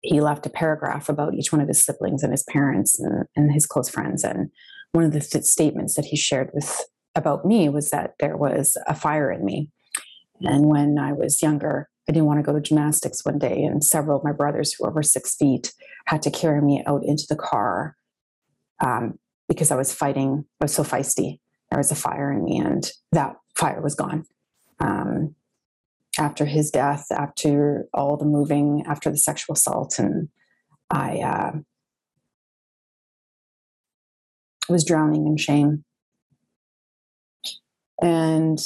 he 0.00 0.20
left 0.20 0.46
a 0.46 0.50
paragraph 0.50 1.08
about 1.08 1.34
each 1.34 1.52
one 1.52 1.60
of 1.60 1.68
his 1.68 1.84
siblings 1.84 2.22
and 2.22 2.32
his 2.32 2.44
parents 2.44 2.98
and, 2.98 3.26
and 3.36 3.52
his 3.52 3.66
close 3.66 3.90
friends. 3.90 4.22
And 4.22 4.50
one 4.92 5.04
of 5.04 5.12
the 5.12 5.20
th- 5.20 5.44
statements 5.44 5.96
that 5.96 6.04
he 6.04 6.16
shared 6.16 6.50
with 6.54 6.84
about 7.16 7.44
me 7.44 7.68
was 7.68 7.90
that 7.90 8.12
there 8.20 8.36
was 8.36 8.76
a 8.86 8.94
fire 8.94 9.30
in 9.30 9.44
me. 9.44 9.70
And 10.40 10.66
when 10.66 10.98
I 10.98 11.12
was 11.12 11.42
younger, 11.42 11.88
I 12.08 12.12
didn't 12.12 12.26
want 12.26 12.38
to 12.38 12.44
go 12.44 12.52
to 12.52 12.60
gymnastics 12.60 13.24
one 13.24 13.38
day, 13.38 13.62
and 13.62 13.84
several 13.84 14.18
of 14.18 14.24
my 14.24 14.32
brothers 14.32 14.72
who 14.72 14.84
were 14.84 14.90
over 14.90 15.02
six 15.02 15.36
feet 15.36 15.72
had 16.06 16.22
to 16.22 16.30
carry 16.30 16.60
me 16.60 16.82
out 16.86 17.04
into 17.04 17.24
the 17.28 17.36
car 17.36 17.96
um, 18.80 19.18
because 19.48 19.70
I 19.70 19.76
was 19.76 19.94
fighting. 19.94 20.44
I 20.60 20.64
was 20.64 20.74
so 20.74 20.82
feisty. 20.82 21.38
There 21.70 21.78
was 21.78 21.92
a 21.92 21.96
fire 21.96 22.32
in 22.32 22.44
me, 22.44 22.58
and 22.58 22.90
that 23.12 23.36
fire 23.54 23.80
was 23.80 23.94
gone. 23.94 24.26
Um, 24.82 25.34
after 26.18 26.44
his 26.44 26.70
death, 26.70 27.06
after 27.10 27.86
all 27.94 28.16
the 28.16 28.26
moving, 28.26 28.84
after 28.86 29.10
the 29.10 29.16
sexual 29.16 29.54
assault, 29.54 29.98
and 29.98 30.28
I 30.90 31.20
uh, 31.20 31.52
was 34.68 34.84
drowning 34.84 35.26
in 35.26 35.36
shame. 35.36 35.84
And 38.02 38.58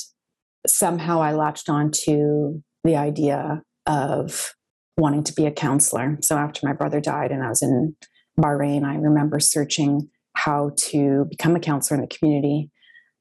somehow 0.66 1.20
I 1.20 1.32
latched 1.32 1.68
on 1.68 1.90
to 2.04 2.62
the 2.82 2.96
idea 2.96 3.62
of 3.87 4.54
wanting 4.96 5.25
to 5.25 5.32
be 5.35 5.46
a 5.46 5.52
counselor. 5.52 6.18
So 6.23 6.37
after 6.37 6.66
my 6.66 6.73
brother 6.73 7.00
died 7.00 7.30
and 7.30 7.42
I 7.42 7.49
was 7.49 7.62
in 7.62 7.94
Bahrain, 8.40 8.85
I 8.85 8.96
remember 8.96 9.38
searching 9.38 10.08
how 10.35 10.73
to 10.76 11.26
become 11.28 11.54
a 11.54 11.61
counselor 11.61 12.00
in 12.00 12.08
the 12.08 12.16
community 12.16 12.70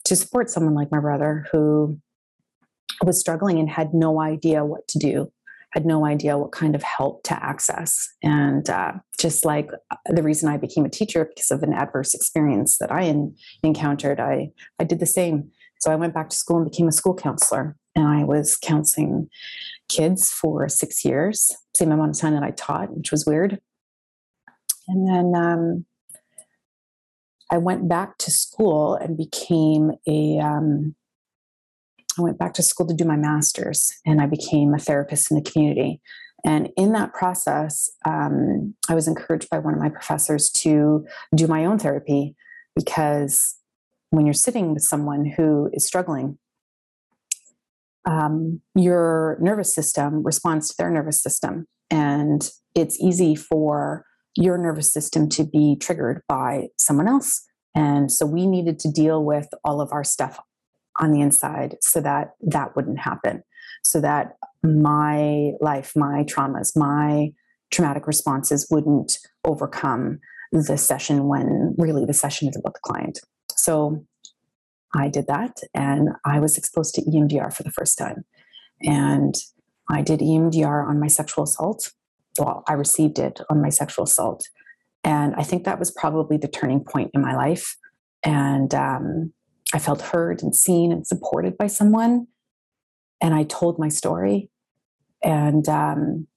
to 0.06 0.16
support 0.16 0.50
someone 0.50 0.74
like 0.74 0.92
my 0.92 1.00
brother 1.00 1.46
who 1.52 2.00
was 3.04 3.20
struggling 3.20 3.60
and 3.60 3.70
had 3.70 3.94
no 3.94 4.22
idea 4.22 4.66
what 4.66 4.88
to 4.90 5.00
do, 5.00 5.32
had 5.72 5.86
no 5.86 6.06
idea 6.06 6.38
what 6.38 6.52
kind 6.52 6.76
of 6.76 6.84
help 6.84 7.24
to 7.24 7.44
access. 7.44 8.08
And 8.24 8.70
uh, 8.70 8.94
just 9.20 9.46
like 9.46 9.70
the 10.06 10.24
reason 10.24 10.50
I 10.50 10.58
became 10.58 10.86
a 10.86 10.90
teacher 10.90 11.26
because 11.26 11.52
of 11.52 11.64
an 11.64 11.74
adverse 11.74 12.14
experience 12.14 12.78
that 12.78 12.92
I 12.92 13.04
in, 13.04 13.36
encountered, 13.64 14.20
I, 14.20 14.52
I 14.80 14.84
did 14.84 15.00
the 15.00 15.06
same. 15.06 15.52
So 15.80 15.92
I 15.92 15.96
went 15.96 16.14
back 16.14 16.30
to 16.30 16.36
school 16.36 16.58
and 16.58 16.70
became 16.70 16.88
a 16.88 16.94
school 16.94 17.14
counselor 17.14 17.76
and 17.96 18.08
I 18.08 18.24
was 18.24 18.58
counseling 18.58 19.30
kids 19.88 20.32
for 20.32 20.68
six 20.68 21.06
years, 21.06 21.56
same 21.76 21.92
amount 21.92 22.16
of 22.16 22.20
time 22.20 22.34
that 22.34 22.44
I 22.44 22.52
taught, 22.52 22.96
which 22.96 23.12
was 23.12 23.26
weird. 23.26 23.60
And 24.88 25.08
then 25.08 25.42
um, 25.42 25.86
I 27.52 27.58
went 27.58 27.88
back 27.88 28.18
to 28.20 28.32
school 28.32 28.96
and 28.96 29.18
became 29.18 29.94
a. 30.08 30.40
Um, 30.40 30.96
I 32.18 32.22
went 32.22 32.38
back 32.38 32.54
to 32.56 32.64
school 32.64 32.88
to 32.88 32.94
do 32.94 33.06
my 33.06 33.16
master's, 33.16 33.92
and 34.06 34.22
I 34.22 34.26
became 34.26 34.74
a 34.74 34.80
therapist 34.80 35.32
in 35.32 35.38
the 35.38 35.50
community. 35.50 36.02
And 36.46 36.70
in 36.78 36.92
that 36.94 37.14
process, 37.14 37.90
um, 38.06 38.76
I 38.88 38.94
was 38.94 39.08
encouraged 39.08 39.50
by 39.50 39.60
one 39.60 39.74
of 39.74 39.80
my 39.80 39.90
professors 39.90 40.50
to 40.58 41.06
do 41.34 41.48
my 41.48 41.66
own 41.66 41.80
therapy 41.80 42.36
because 42.76 43.56
when 44.12 44.26
you're 44.26 44.34
sitting 44.34 44.74
with 44.74 44.84
someone 44.84 45.26
who 45.26 45.70
is 45.74 45.86
struggling 45.86 46.38
um, 48.06 48.62
your 48.76 49.38
nervous 49.42 49.74
system 49.74 50.24
responds 50.24 50.70
to 50.70 50.76
their 50.78 50.90
nervous 50.90 51.22
system. 51.22 51.66
And 51.90 52.48
it's 52.74 53.00
easy 53.00 53.36
for 53.36 54.06
your 54.36 54.58
nervous 54.58 54.92
system 54.92 55.30
to 55.30 55.44
be 55.44 55.78
triggered 55.80 56.22
by 56.28 56.68
someone 56.78 57.08
else. 57.08 57.46
And 57.74 58.12
so 58.12 58.26
we 58.26 58.48
needed 58.48 58.80
to 58.80 58.92
deal 58.92 59.24
with 59.24 59.48
all 59.64 59.82
of 59.82 59.92
our 59.92 60.04
stuff 60.04 60.40
on 61.00 61.12
the 61.12 61.22
inside 61.22 61.76
so 61.82 62.02
that 62.02 62.36
that 62.42 62.76
wouldn't 62.76 63.00
happen. 63.00 63.44
So 63.84 64.02
that 64.02 64.38
my 64.64 65.52
life, 65.62 65.94
my 65.96 66.24
traumas, 66.24 66.76
my 66.76 67.32
traumatic 67.72 68.08
responses 68.08 68.68
wouldn't 68.70 69.18
overcome 69.44 70.20
the 70.52 70.78
session 70.78 71.28
when 71.28 71.76
really 71.78 72.06
the 72.06 72.14
session 72.14 72.48
is 72.48 72.56
about 72.56 72.74
the 72.74 72.80
client. 72.84 73.20
So 73.56 74.06
I 74.96 75.10
did 75.10 75.28
that 75.28 75.58
and 75.74 76.10
I 76.26 76.40
was 76.40 76.58
exposed 76.58 76.96
to 76.96 77.02
EMDR 77.02 77.54
for 77.54 77.64
the 77.64 77.72
first 77.72 77.98
time. 77.98 78.26
And 78.82 79.36
I 79.90 80.02
did 80.02 80.20
EMDR 80.20 80.88
on 80.88 81.00
my 81.00 81.08
sexual 81.08 81.44
assault. 81.44 81.92
Well, 82.40 82.64
I 82.68 82.74
received 82.74 83.20
it 83.20 83.40
on 83.50 83.62
my 83.62 83.70
sexual 83.70 84.04
assault. 84.06 84.48
And 85.04 85.36
I 85.36 85.44
think 85.44 85.66
that 85.66 85.80
was 85.80 85.92
probably 85.92 86.38
the 86.38 86.48
turning 86.48 86.84
point 86.84 87.12
in 87.14 87.22
my 87.22 87.36
life. 87.36 87.78
And 88.24 88.74
um, 88.74 89.34
I 89.74 89.80
felt 89.80 90.02
heard 90.02 90.42
and 90.42 90.56
seen 90.56 90.92
and 90.92 91.06
supported 91.06 91.58
by 91.58 91.68
someone. 91.68 92.28
And 93.22 93.34
I 93.34 93.44
told 93.44 93.80
my 93.80 93.90
story. 93.90 94.50
And 95.24 95.68
um, 95.68 96.28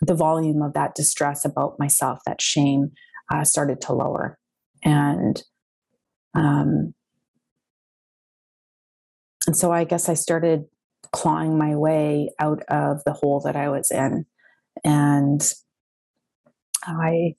the 0.00 0.14
volume 0.14 0.62
of 0.62 0.74
that 0.74 0.94
distress 0.94 1.44
about 1.44 1.78
myself, 1.78 2.20
that 2.26 2.40
shame, 2.40 2.92
uh, 3.32 3.44
started 3.44 3.80
to 3.82 3.92
lower. 3.92 4.38
And 4.84 5.42
um, 6.34 6.94
and 9.46 9.56
so 9.56 9.72
I 9.72 9.84
guess 9.84 10.08
I 10.08 10.14
started 10.14 10.66
clawing 11.12 11.58
my 11.58 11.74
way 11.74 12.30
out 12.38 12.62
of 12.68 13.02
the 13.04 13.12
hole 13.12 13.40
that 13.40 13.56
I 13.56 13.68
was 13.68 13.90
in. 13.90 14.26
And 14.84 15.54
I 16.84 17.34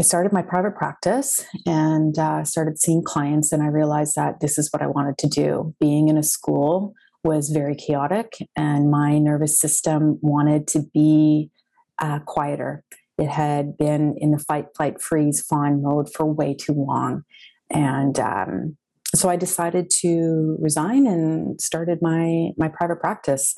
I 0.00 0.02
started 0.02 0.32
my 0.32 0.40
private 0.40 0.76
practice 0.76 1.44
and 1.66 2.18
uh, 2.18 2.42
started 2.42 2.78
seeing 2.78 3.02
clients, 3.02 3.52
and 3.52 3.62
I 3.62 3.66
realized 3.66 4.14
that 4.16 4.40
this 4.40 4.56
is 4.56 4.70
what 4.72 4.80
I 4.80 4.86
wanted 4.86 5.18
to 5.18 5.28
do. 5.28 5.74
Being 5.78 6.08
in 6.08 6.16
a 6.16 6.22
school 6.22 6.94
was 7.22 7.50
very 7.50 7.74
chaotic, 7.74 8.38
and 8.56 8.90
my 8.90 9.18
nervous 9.18 9.60
system 9.60 10.18
wanted 10.22 10.66
to 10.68 10.84
be 10.94 11.50
uh, 11.98 12.20
quieter. 12.20 12.82
It 13.18 13.28
had 13.28 13.76
been 13.76 14.14
in 14.16 14.30
the 14.30 14.38
fight, 14.38 14.68
flight, 14.74 15.02
freeze, 15.02 15.42
fawn 15.42 15.82
mode 15.82 16.10
for 16.10 16.24
way 16.24 16.54
too 16.54 16.72
long. 16.72 17.24
And 17.68 18.18
um, 18.18 18.78
so 19.14 19.28
I 19.28 19.36
decided 19.36 19.90
to 20.00 20.56
resign 20.60 21.06
and 21.06 21.60
started 21.60 21.98
my, 22.00 22.52
my 22.56 22.68
private 22.68 23.00
practice 23.00 23.54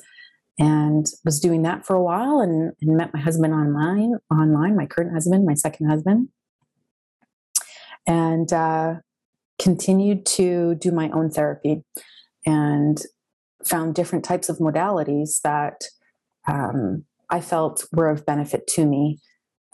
and 0.59 1.07
was 1.25 1.39
doing 1.39 1.63
that 1.63 1.85
for 1.85 1.95
a 1.95 2.01
while 2.01 2.39
and, 2.39 2.73
and 2.81 2.97
met 2.97 3.13
my 3.13 3.19
husband 3.19 3.53
online, 3.53 4.15
online, 4.31 4.75
my 4.75 4.85
current 4.85 5.11
husband, 5.11 5.45
my 5.45 5.55
second 5.55 5.89
husband, 5.89 6.29
and 8.05 8.53
uh, 8.53 8.95
continued 9.59 10.25
to 10.25 10.75
do 10.75 10.91
my 10.91 11.09
own 11.09 11.29
therapy 11.29 11.83
and 12.45 13.01
found 13.65 13.95
different 13.95 14.25
types 14.25 14.49
of 14.49 14.57
modalities 14.57 15.41
that 15.41 15.85
um, 16.47 17.05
I 17.29 17.41
felt 17.41 17.85
were 17.91 18.09
of 18.09 18.25
benefit 18.25 18.67
to 18.67 18.85
me 18.85 19.19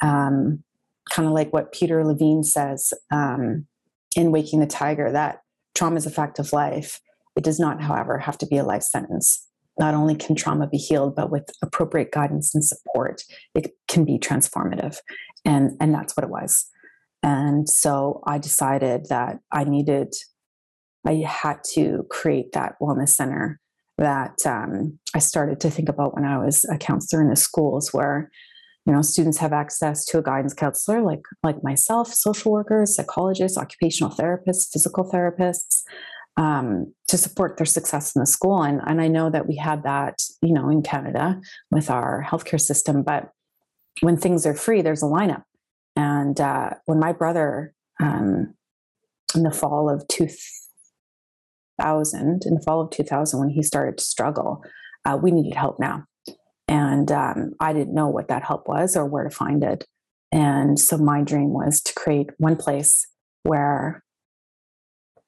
um, 0.01 0.63
kind 1.09 1.27
of 1.27 1.33
like 1.33 1.51
what 1.51 1.71
Peter 1.71 2.05
Levine 2.05 2.43
says 2.43 2.93
um, 3.12 3.67
in 4.15 4.31
Waking 4.31 4.59
the 4.59 4.67
Tiger 4.67 5.12
that 5.12 5.41
trauma 5.75 5.95
is 5.95 6.05
a 6.05 6.12
fact 6.12 6.39
of 6.39 6.53
life. 6.53 7.00
It 7.36 7.43
does 7.43 7.59
not, 7.59 7.81
however, 7.81 8.17
have 8.19 8.38
to 8.39 8.45
be 8.45 8.57
a 8.57 8.63
life 8.63 8.83
sentence. 8.83 9.48
Not 9.79 9.93
only 9.93 10.15
can 10.15 10.36
trauma 10.36 10.67
be 10.67 10.77
healed, 10.77 11.15
but 11.15 11.31
with 11.31 11.50
appropriate 11.62 12.12
guidance 12.12 12.53
and 12.53 12.63
support, 12.63 13.24
it 13.55 13.71
can 13.88 14.05
be 14.05 14.19
transformative. 14.19 14.98
And, 15.45 15.71
and 15.79 15.93
that's 15.93 16.15
what 16.15 16.25
it 16.25 16.29
was. 16.29 16.65
And 17.24 17.67
so 17.67 18.21
I 18.25 18.38
decided 18.38 19.07
that 19.09 19.39
I 19.51 19.63
needed, 19.63 20.13
I 21.05 21.24
had 21.27 21.59
to 21.74 22.05
create 22.09 22.51
that 22.53 22.75
wellness 22.81 23.09
center 23.09 23.59
that 23.98 24.45
um, 24.45 24.98
I 25.13 25.19
started 25.19 25.59
to 25.62 25.69
think 25.69 25.89
about 25.89 26.15
when 26.15 26.25
I 26.25 26.38
was 26.38 26.65
a 26.65 26.77
counselor 26.77 27.21
in 27.21 27.29
the 27.29 27.36
schools, 27.36 27.93
where 27.93 28.31
you 28.86 28.93
know 28.93 29.01
students 29.01 29.38
have 29.38 29.53
access 29.53 30.05
to 30.05 30.17
a 30.17 30.24
guidance 30.24 30.53
counselor 30.53 31.01
like 31.01 31.21
like 31.43 31.63
myself 31.63 32.12
social 32.13 32.51
workers 32.51 32.95
psychologists 32.95 33.57
occupational 33.57 34.12
therapists 34.12 34.71
physical 34.71 35.03
therapists 35.03 35.83
um, 36.39 36.91
to 37.08 37.17
support 37.17 37.58
their 37.58 37.65
success 37.65 38.15
in 38.15 38.22
the 38.22 38.25
school. 38.25 38.63
And, 38.63 38.81
and 38.88 39.01
i 39.01 39.08
know 39.08 39.29
that 39.29 39.48
we 39.48 39.58
had 39.58 39.84
that 39.84 40.24
you 40.41 40.53
know 40.53 40.69
in 40.69 40.81
canada 40.81 41.39
with 41.69 41.91
our 41.91 42.25
healthcare 42.27 42.62
system 42.62 43.03
but 43.03 43.29
when 44.01 44.17
things 44.17 44.48
are 44.48 44.55
free 44.55 44.81
there's 44.81 45.03
a 45.03 45.08
lineup. 45.08 45.43
And 45.96 46.39
uh, 46.39 46.75
when 46.86 47.00
my 47.00 47.12
brother 47.12 47.74
um, 48.00 48.53
in 49.36 49.43
the 49.43 49.51
fall 49.51 49.89
of 49.89 50.08
2000 50.08 52.46
in 52.46 52.55
the 52.55 52.62
fall 52.62 52.81
of 52.81 52.89
2000 52.91 53.39
when 53.39 53.50
he 53.50 53.62
started 53.62 53.98
to 53.98 54.03
struggle 54.03 54.63
uh, 55.05 55.17
we 55.22 55.31
needed 55.31 55.55
help 55.55 55.79
now. 55.79 56.05
And 56.67 57.12
um, 57.12 57.53
I 57.60 57.74
didn't 57.74 57.96
know 57.96 58.08
what 58.08 58.27
that 58.27 58.43
help 58.43 58.67
was 58.67 58.96
or 58.96 59.05
where 59.05 59.24
to 59.24 59.29
find 59.29 59.63
it. 59.63 59.86
And 60.31 60.79
so 60.79 60.98
my 60.98 61.24
dream 61.24 61.51
was 61.51 61.81
to 61.81 61.93
create 61.93 62.29
one 62.38 62.55
place 62.55 63.08
where 63.43 64.03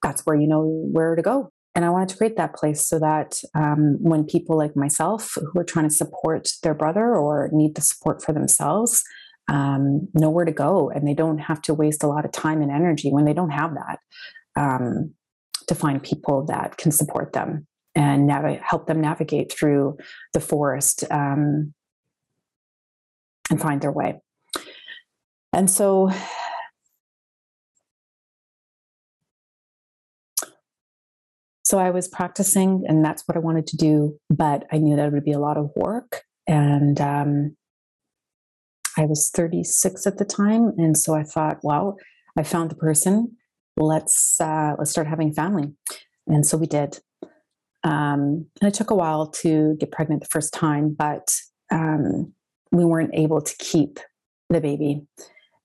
that's 0.03 0.25
where 0.25 0.35
you 0.35 0.47
know 0.47 0.65
where 0.91 1.15
to 1.15 1.21
go. 1.21 1.51
And 1.73 1.85
I 1.85 1.89
wanted 1.89 2.09
to 2.09 2.17
create 2.17 2.35
that 2.35 2.55
place 2.55 2.85
so 2.85 2.99
that 2.99 3.41
um, 3.55 3.97
when 4.01 4.25
people 4.25 4.57
like 4.57 4.75
myself 4.75 5.35
who 5.35 5.59
are 5.59 5.63
trying 5.63 5.87
to 5.87 5.95
support 5.95 6.49
their 6.63 6.73
brother 6.73 7.15
or 7.15 7.49
need 7.53 7.75
the 7.75 7.81
support 7.81 8.21
for 8.23 8.33
themselves 8.33 9.03
um, 9.47 10.07
know 10.13 10.29
where 10.29 10.45
to 10.45 10.51
go 10.51 10.89
and 10.89 11.07
they 11.07 11.13
don't 11.13 11.39
have 11.39 11.61
to 11.63 11.73
waste 11.73 12.03
a 12.03 12.07
lot 12.07 12.25
of 12.25 12.31
time 12.31 12.61
and 12.61 12.71
energy 12.71 13.09
when 13.09 13.25
they 13.25 13.33
don't 13.33 13.49
have 13.51 13.73
that 13.73 13.99
um, 14.55 15.13
to 15.67 15.75
find 15.75 16.03
people 16.03 16.45
that 16.45 16.77
can 16.77 16.91
support 16.91 17.33
them 17.33 17.67
and 17.95 18.27
nav- 18.27 18.59
help 18.61 18.87
them 18.87 19.01
navigate 19.01 19.51
through 19.51 19.97
the 20.33 20.39
forest 20.39 21.03
um, 21.09 21.73
and 23.49 23.61
find 23.61 23.81
their 23.81 23.91
way. 23.91 24.21
And 25.53 25.69
so, 25.69 26.11
so 31.71 31.79
I 31.79 31.89
was 31.89 32.09
practicing, 32.09 32.83
and 32.85 33.03
that's 33.03 33.25
what 33.25 33.37
I 33.37 33.39
wanted 33.39 33.65
to 33.67 33.77
do. 33.77 34.19
But 34.29 34.65
I 34.73 34.77
knew 34.77 34.97
that 34.97 35.07
it 35.07 35.13
would 35.13 35.23
be 35.23 35.31
a 35.31 35.39
lot 35.39 35.55
of 35.55 35.71
work, 35.73 36.23
and 36.45 36.99
um, 36.99 37.55
I 38.97 39.05
was 39.05 39.31
36 39.33 40.05
at 40.05 40.17
the 40.17 40.25
time, 40.25 40.73
and 40.77 40.97
so 40.97 41.15
I 41.15 41.23
thought, 41.23 41.59
well, 41.63 41.95
I 42.37 42.43
found 42.43 42.71
the 42.71 42.75
person. 42.75 43.37
Let's 43.77 44.41
uh, 44.41 44.73
let's 44.77 44.91
start 44.91 45.07
having 45.07 45.31
family, 45.31 45.71
and 46.27 46.45
so 46.45 46.57
we 46.57 46.67
did. 46.67 46.99
Um, 47.85 48.47
and 48.61 48.67
it 48.67 48.73
took 48.73 48.91
a 48.91 48.95
while 48.95 49.27
to 49.43 49.77
get 49.79 49.93
pregnant 49.93 50.23
the 50.23 50.29
first 50.29 50.53
time, 50.53 50.93
but 50.93 51.33
um, 51.71 52.33
we 52.73 52.83
weren't 52.83 53.15
able 53.15 53.39
to 53.39 53.55
keep 53.59 53.97
the 54.49 54.59
baby. 54.59 55.03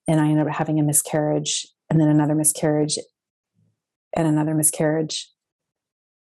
And 0.07 0.21
I 0.21 0.29
ended 0.29 0.47
up 0.47 0.53
having 0.53 0.79
a 0.79 0.83
miscarriage, 0.83 1.67
and 1.89 1.99
then 1.99 2.07
another 2.07 2.33
miscarriage, 2.33 2.97
and 4.15 4.25
another 4.25 4.55
miscarriage, 4.55 5.27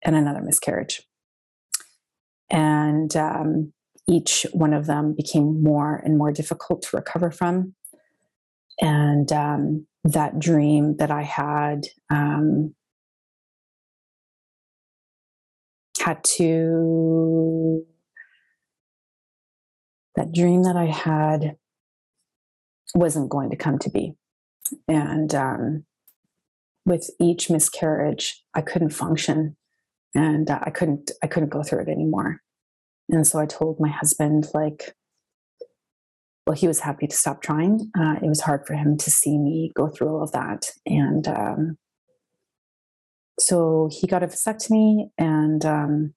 and 0.03 0.15
another 0.15 0.41
miscarriage. 0.41 1.01
And 2.49 3.15
um, 3.15 3.73
each 4.07 4.45
one 4.51 4.73
of 4.73 4.85
them 4.85 5.13
became 5.15 5.63
more 5.63 6.01
and 6.03 6.17
more 6.17 6.31
difficult 6.31 6.81
to 6.83 6.97
recover 6.97 7.31
from. 7.31 7.75
And 8.79 9.31
um, 9.31 9.87
that 10.03 10.39
dream 10.39 10.97
that 10.97 11.11
I 11.11 11.21
had 11.21 11.83
um, 12.09 12.73
had 15.99 16.23
to 16.23 17.85
that 20.15 20.33
dream 20.33 20.63
that 20.63 20.75
I 20.75 20.87
had 20.87 21.55
wasn't 22.93 23.29
going 23.29 23.49
to 23.51 23.55
come 23.55 23.79
to 23.79 23.89
be. 23.89 24.13
And 24.87 25.33
um, 25.33 25.85
with 26.85 27.09
each 27.19 27.49
miscarriage, 27.49 28.43
I 28.53 28.61
couldn't 28.61 28.89
function, 28.89 29.55
and 30.15 30.49
uh, 30.49 30.59
I 30.63 30.69
couldn't 30.69 31.11
I 31.23 31.27
couldn't 31.27 31.49
go 31.49 31.63
through 31.63 31.83
it 31.83 31.89
anymore. 31.89 32.41
And 33.09 33.27
so 33.27 33.39
I 33.39 33.45
told 33.45 33.77
my 33.79 33.89
husband, 33.89 34.47
like, 34.53 34.95
well, 36.47 36.55
he 36.55 36.67
was 36.67 36.79
happy 36.79 37.07
to 37.07 37.15
stop 37.15 37.41
trying. 37.41 37.91
Uh, 37.97 38.15
it 38.21 38.27
was 38.27 38.41
hard 38.41 38.65
for 38.65 38.73
him 38.73 38.97
to 38.97 39.11
see 39.11 39.37
me 39.37 39.71
go 39.75 39.89
through 39.89 40.09
all 40.09 40.23
of 40.23 40.31
that, 40.31 40.67
and 40.85 41.27
um, 41.27 41.77
so 43.41 43.89
he 43.91 44.07
got 44.07 44.23
a 44.23 44.27
vasectomy 44.27 45.09
and 45.17 45.65
um, 45.65 46.13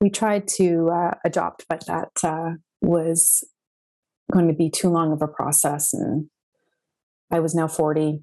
we 0.00 0.10
tried 0.10 0.48
to 0.48 0.90
uh, 0.90 1.14
adopt, 1.24 1.64
but 1.68 1.86
that 1.86 2.10
uh, 2.22 2.54
was 2.80 3.44
going 4.32 4.48
to 4.48 4.54
be 4.54 4.70
too 4.70 4.88
long 4.88 5.12
of 5.12 5.22
a 5.22 5.28
process. 5.28 5.94
And 5.94 6.28
I 7.30 7.40
was 7.40 7.54
now 7.54 7.68
40 7.68 8.22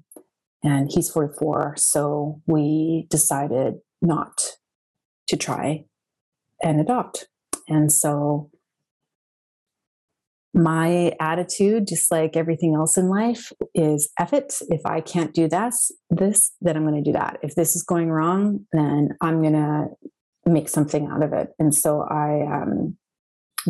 and 0.64 0.90
he's 0.90 1.10
44. 1.10 1.74
So 1.76 2.40
we 2.46 3.06
decided 3.10 3.74
not 4.02 4.42
to 5.28 5.36
try 5.36 5.84
and 6.62 6.80
adopt. 6.80 7.28
And 7.68 7.92
so 7.92 8.50
my 10.54 11.12
attitude, 11.20 11.86
just 11.86 12.10
like 12.10 12.36
everything 12.36 12.74
else 12.74 12.96
in 12.96 13.08
life, 13.08 13.52
is 13.74 14.10
F 14.18 14.32
it. 14.32 14.54
If 14.68 14.86
I 14.86 15.00
can't 15.00 15.34
do 15.34 15.48
this, 15.48 15.92
this, 16.10 16.52
then 16.60 16.76
I'm 16.76 16.86
going 16.86 17.02
to 17.02 17.10
do 17.10 17.12
that. 17.12 17.38
If 17.42 17.54
this 17.54 17.76
is 17.76 17.82
going 17.82 18.10
wrong, 18.10 18.64
then 18.72 19.10
I'm 19.20 19.42
going 19.42 19.54
to 19.54 19.86
make 20.46 20.68
something 20.68 21.08
out 21.10 21.22
of 21.22 21.32
it. 21.32 21.48
And 21.58 21.74
so 21.74 22.02
I 22.02 22.46
um, 22.46 22.96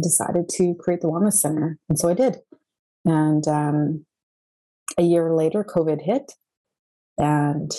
decided 0.01 0.49
to 0.51 0.75
create 0.79 1.01
the 1.01 1.09
Wellness 1.09 1.35
Center. 1.35 1.79
And 1.89 1.99
so 1.99 2.09
I 2.09 2.15
did. 2.15 2.37
And 3.05 3.47
um, 3.49 4.07
a 4.99 5.03
year 5.03 5.35
later, 5.35 5.65
COVID 5.65 6.03
hit. 6.03 6.33
And 7.19 7.71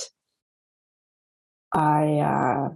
I 1.74 2.20
uh, 2.20 2.70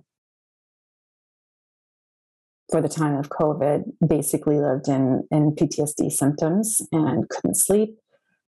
for 2.70 2.82
the 2.82 2.90
time 2.90 3.16
of 3.16 3.30
COVID, 3.30 3.84
basically 4.08 4.60
lived 4.60 4.88
in, 4.88 5.28
in 5.32 5.56
PTSD 5.56 6.12
symptoms 6.12 6.82
and 6.92 7.28
couldn't 7.30 7.56
sleep, 7.56 7.98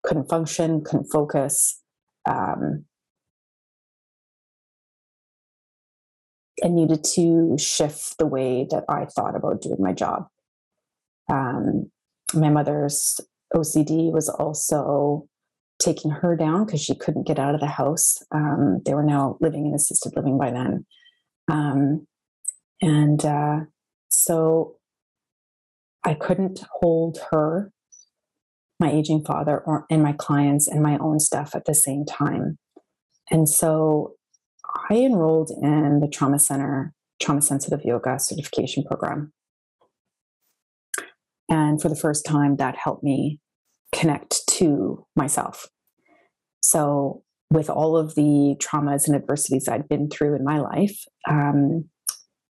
couldn't 0.03 0.29
function, 0.29 0.83
couldn't 0.83 1.09
focus. 1.09 1.81
Um, 2.29 2.85
I 6.63 6.67
needed 6.67 7.05
to 7.15 7.57
shift 7.57 8.17
the 8.17 8.25
way 8.25 8.67
that 8.69 8.83
I 8.89 9.05
thought 9.05 9.35
about 9.35 9.61
doing 9.61 9.77
my 9.79 9.93
job. 9.93 10.27
Um, 11.31 11.89
my 12.33 12.49
mother's 12.49 13.21
OCD 13.55 14.11
was 14.11 14.27
also 14.27 15.27
taking 15.79 16.11
her 16.11 16.35
down 16.35 16.65
because 16.65 16.81
she 16.81 16.95
couldn't 16.95 17.27
get 17.27 17.39
out 17.39 17.55
of 17.55 17.61
the 17.61 17.67
house. 17.67 18.21
Um, 18.31 18.81
they 18.85 18.93
were 18.93 19.03
now 19.03 19.37
living 19.39 19.65
in 19.65 19.73
assisted 19.73 20.13
living 20.15 20.37
by 20.37 20.51
then. 20.51 20.85
Um, 21.49 22.05
and 22.81 23.23
uh, 23.25 23.61
so 24.09 24.75
I 26.03 26.13
couldn't 26.13 26.63
hold 26.69 27.19
her, 27.31 27.71
my 28.79 28.91
aging 28.91 29.23
father, 29.23 29.59
or, 29.59 29.85
and 29.89 30.03
my 30.03 30.13
clients 30.13 30.67
and 30.67 30.81
my 30.81 30.97
own 30.97 31.19
stuff 31.19 31.55
at 31.55 31.65
the 31.65 31.73
same 31.73 32.05
time. 32.05 32.57
And 33.31 33.47
so 33.47 34.15
I 34.89 34.95
enrolled 34.95 35.51
in 35.61 35.99
the 35.99 36.07
Trauma 36.07 36.39
Center 36.39 36.93
Trauma 37.21 37.41
Sensitive 37.41 37.81
Yoga 37.83 38.17
Certification 38.17 38.83
Program. 38.83 39.33
And 41.49 41.81
for 41.81 41.89
the 41.89 41.95
first 41.95 42.25
time, 42.25 42.57
that 42.57 42.77
helped 42.77 43.03
me 43.03 43.39
connect 43.91 44.48
to 44.59 45.05
myself. 45.15 45.67
So, 46.61 47.23
with 47.51 47.69
all 47.69 47.97
of 47.97 48.13
the 48.15 48.55
traumas 48.59 49.07
and 49.07 49.15
adversities 49.15 49.67
I'd 49.67 49.89
been 49.89 50.09
through 50.09 50.35
in 50.35 50.43
my 50.43 50.59
life, 50.59 51.03
um, 51.27 51.89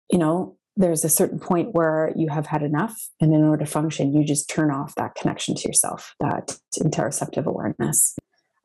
you 0.09 0.17
know, 0.17 0.57
there's 0.75 1.03
a 1.03 1.09
certain 1.09 1.39
point 1.39 1.73
where 1.73 2.11
you 2.15 2.29
have 2.29 2.47
had 2.47 2.63
enough. 2.63 2.95
And 3.19 3.33
in 3.33 3.43
order 3.43 3.65
to 3.65 3.69
function, 3.69 4.13
you 4.13 4.23
just 4.23 4.49
turn 4.49 4.71
off 4.71 4.95
that 4.95 5.13
connection 5.15 5.53
to 5.55 5.67
yourself, 5.67 6.15
that 6.19 6.57
interoceptive 6.77 7.45
awareness 7.45 8.15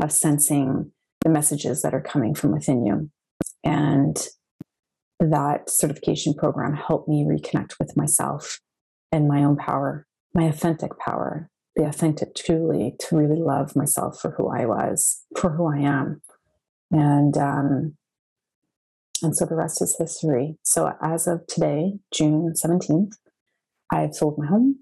of 0.01 0.13
sensing 0.13 0.93
the 1.23 1.29
messages 1.29 1.83
that 1.83 1.93
are 1.93 2.01
coming 2.01 2.35
from 2.35 2.53
within 2.53 2.87
you. 2.87 3.11
And 3.65 4.17
that 5.21 5.69
certification 5.69 6.35
program 6.35 6.75
helped 6.75 7.09
me 7.09 7.25
reconnect 7.25 7.79
with 7.79 7.97
myself 7.97 8.61
and 9.11 9.29
my 9.29 9.43
own 9.43 9.57
power, 9.57 10.07
my 10.35 10.45
authentic 10.45 10.99
power, 10.99 11.51
the 11.77 11.85
authentic 11.85 12.35
truly 12.35 12.95
to 13.01 13.17
really 13.17 13.41
love 13.41 13.75
myself 13.75 14.21
for 14.21 14.31
who 14.33 14.49
I 14.49 14.67
was, 14.67 15.25
for 15.37 15.51
who 15.51 15.67
I 15.67 15.79
am. 15.79 16.23
And 16.91 17.37
um, 17.37 17.97
and 19.23 19.37
so 19.37 19.47
the 19.47 19.55
rest 19.55 19.81
is 19.81 19.97
history. 19.99 20.59
So 20.63 20.93
as 21.01 21.27
of 21.27 21.47
today, 21.47 21.95
June 22.13 22.53
17th, 22.53 23.13
I've 23.91 24.15
sold 24.15 24.39
my 24.39 24.47
home 24.47 24.81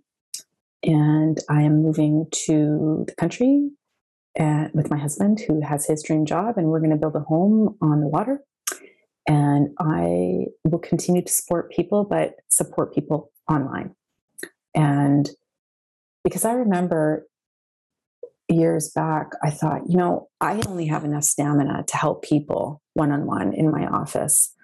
and 0.83 1.39
I 1.49 1.63
am 1.63 1.83
moving 1.83 2.27
to 2.47 3.05
the 3.07 3.15
country 3.15 3.71
uh, 4.41 4.69
with 4.75 4.91
my 4.91 4.99
husband 4.99 5.41
who 5.47 5.61
has 5.61 5.87
his 5.87 6.03
dream 6.03 6.27
job 6.27 6.57
and 6.57 6.69
we're 6.69 6.81
going 6.81 6.91
to 6.91 6.97
build 6.97 7.15
a 7.15 7.21
home 7.21 7.77
on 7.81 8.01
the 8.01 8.09
water 8.09 8.43
and 9.29 9.69
I 9.79 10.47
will 10.65 10.81
continue 10.81 11.23
to 11.23 11.33
support 11.33 11.71
people, 11.71 12.05
but 12.05 12.35
support 12.49 12.95
people 12.95 13.31
online. 13.49 13.95
And 14.75 15.31
because 16.25 16.45
I 16.45 16.53
remember 16.53 17.27
years 18.49 18.91
back, 18.91 19.33
I 19.43 19.51
thought, 19.51 19.83
you 19.89 19.97
know, 19.97 20.29
I 20.41 20.61
only 20.67 20.87
have 20.87 21.05
enough 21.05 21.25
stamina 21.25 21.85
to 21.87 21.97
help 21.97 22.23
people 22.23 22.83
one 22.95 23.13
on 23.13 23.27
one 23.27 23.53
in 23.53 23.71
my 23.71 23.87
office. 23.87 24.55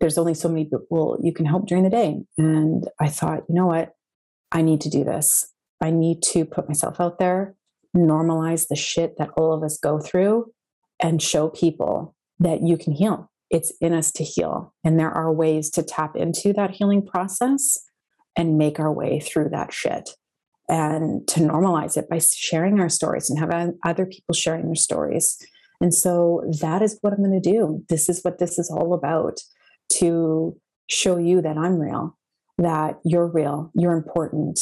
There's 0.00 0.18
only 0.18 0.34
so 0.34 0.48
many 0.48 0.64
people 0.64 1.18
you 1.22 1.32
can 1.32 1.46
help 1.46 1.66
during 1.66 1.84
the 1.84 1.90
day. 1.90 2.20
And 2.36 2.88
I 3.00 3.08
thought, 3.08 3.44
you 3.48 3.54
know 3.54 3.66
what? 3.66 3.92
I 4.52 4.62
need 4.62 4.80
to 4.82 4.90
do 4.90 5.04
this. 5.04 5.52
I 5.80 5.90
need 5.90 6.22
to 6.32 6.44
put 6.44 6.68
myself 6.68 7.00
out 7.00 7.18
there, 7.18 7.54
normalize 7.96 8.68
the 8.68 8.76
shit 8.76 9.16
that 9.18 9.30
all 9.36 9.52
of 9.52 9.62
us 9.62 9.78
go 9.78 10.00
through, 10.00 10.52
and 11.00 11.22
show 11.22 11.48
people 11.48 12.16
that 12.40 12.62
you 12.62 12.76
can 12.76 12.92
heal 12.92 13.30
it's 13.50 13.72
in 13.80 13.92
us 13.92 14.12
to 14.12 14.24
heal. 14.24 14.74
And 14.84 14.98
there 14.98 15.10
are 15.10 15.32
ways 15.32 15.70
to 15.70 15.82
tap 15.82 16.16
into 16.16 16.52
that 16.54 16.72
healing 16.72 17.06
process 17.06 17.78
and 18.36 18.58
make 18.58 18.78
our 18.78 18.92
way 18.92 19.20
through 19.20 19.50
that 19.50 19.72
shit 19.72 20.10
and 20.68 21.26
to 21.28 21.40
normalize 21.40 21.96
it 21.96 22.08
by 22.08 22.18
sharing 22.18 22.78
our 22.78 22.88
stories 22.88 23.30
and 23.30 23.38
have 23.38 23.72
other 23.84 24.06
people 24.06 24.34
sharing 24.34 24.66
their 24.66 24.74
stories. 24.74 25.38
And 25.80 25.94
so 25.94 26.44
that 26.60 26.82
is 26.82 26.98
what 27.00 27.12
I'm 27.12 27.24
going 27.24 27.40
to 27.40 27.50
do. 27.50 27.84
This 27.88 28.08
is 28.08 28.22
what 28.22 28.38
this 28.38 28.58
is 28.58 28.70
all 28.70 28.92
about 28.92 29.40
to 29.94 30.56
show 30.88 31.16
you 31.16 31.40
that 31.42 31.56
I'm 31.56 31.78
real, 31.78 32.18
that 32.58 32.98
you're 33.04 33.28
real, 33.28 33.70
you're 33.74 33.92
important, 33.92 34.60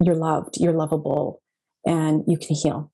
you're 0.00 0.14
loved, 0.14 0.56
you're 0.58 0.72
lovable, 0.72 1.42
and 1.86 2.22
you 2.26 2.36
can 2.36 2.54
heal. 2.54 2.92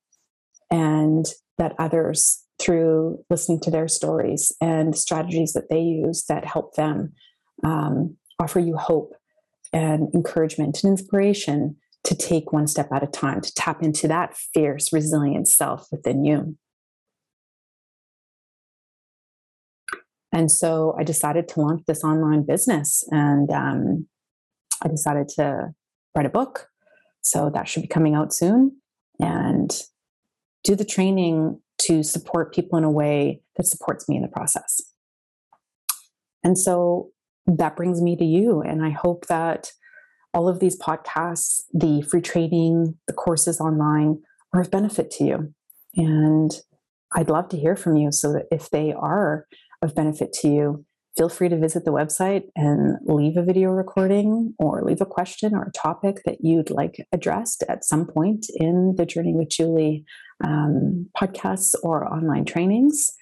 And 0.70 1.27
that 1.59 1.74
others 1.79 2.44
through 2.61 3.22
listening 3.31 3.61
to 3.61 3.70
their 3.70 3.88
stories 3.88 4.53
and 4.61 4.96
strategies 4.96 5.53
that 5.53 5.68
they 5.68 5.81
use 5.81 6.24
that 6.29 6.44
help 6.44 6.74
them 6.74 7.12
um, 7.62 8.16
offer 8.40 8.61
you 8.61 8.77
hope 8.77 9.14
and 9.72 10.09
encouragement 10.14 10.83
and 10.83 10.92
inspiration 10.92 11.77
to 12.05 12.14
take 12.14 12.53
one 12.53 12.67
step 12.67 12.93
at 12.93 13.03
a 13.03 13.07
time, 13.07 13.40
to 13.40 13.55
tap 13.55 13.83
into 13.83 14.07
that 14.09 14.37
fierce, 14.37 14.93
resilient 14.93 15.49
self 15.49 15.88
within 15.90 16.25
you. 16.25 16.57
And 20.33 20.51
so 20.51 20.95
I 20.99 21.05
decided 21.05 21.49
to 21.49 21.61
launch 21.61 21.83
this 21.87 22.03
online 22.03 22.45
business 22.45 23.05
and 23.11 23.51
um, 23.51 24.09
I 24.83 24.88
decided 24.88 25.29
to 25.37 25.73
write 26.14 26.27
a 26.27 26.31
book. 26.31 26.69
So 27.23 27.51
that 27.55 27.69
should 27.69 27.83
be 27.83 27.88
coming 27.88 28.14
out 28.14 28.35
soon 28.35 28.77
and 29.21 29.71
do 30.64 30.75
the 30.75 30.85
training 30.85 31.61
to 31.83 32.03
support 32.03 32.55
people 32.55 32.77
in 32.77 32.85
a 32.85 32.90
way 32.90 33.43
that 33.57 33.67
supports 33.67 34.09
me 34.09 34.17
in 34.17 34.23
the 34.23 34.29
process. 34.29 34.81
And 36.43 36.59
so 36.59 37.11
that 37.47 37.77
brings 37.77 38.03
me 38.03 38.17
to 38.17 38.25
you. 38.25 38.61
And 38.61 38.85
I 38.85 38.90
hope 38.90 39.27
that 39.29 39.71
all 40.35 40.49
of 40.49 40.59
these 40.59 40.79
podcasts, 40.79 41.62
the 41.73 42.03
free 42.03 42.20
training, 42.20 42.99
the 43.07 43.14
courses 43.14 43.61
online 43.61 44.20
are 44.53 44.61
of 44.61 44.70
benefit 44.70 45.11
to 45.12 45.25
you. 45.25 45.55
And 45.97 46.51
I'd 47.14 47.31
love 47.31 47.49
to 47.51 47.57
hear 47.57 47.77
from 47.77 47.97
you 47.97 48.11
so 48.11 48.33
that 48.33 48.47
if 48.51 48.70
they 48.70 48.92
are 48.92 49.47
of 49.81 49.94
benefit 49.94 50.33
to 50.40 50.49
you, 50.49 50.85
feel 51.16 51.29
free 51.29 51.49
to 51.49 51.57
visit 51.57 51.85
the 51.85 51.92
website 51.92 52.42
and 52.57 52.99
leave 53.05 53.37
a 53.37 53.44
video 53.44 53.70
recording 53.70 54.55
or 54.59 54.83
leave 54.83 55.01
a 55.01 55.07
question 55.07 55.55
or 55.55 55.62
a 55.62 55.73
topic 55.73 56.23
that 56.25 56.38
you'd 56.40 56.70
like 56.70 56.97
addressed 57.12 57.62
at 57.68 57.85
some 57.85 58.05
point 58.05 58.47
in 58.57 58.94
the 58.97 59.07
Journey 59.07 59.33
with 59.33 59.51
Julie 59.51 60.05
um, 60.42 61.09
podcasts 61.16 61.75
or 61.85 62.12
online 62.12 62.44
trainings. 62.44 63.12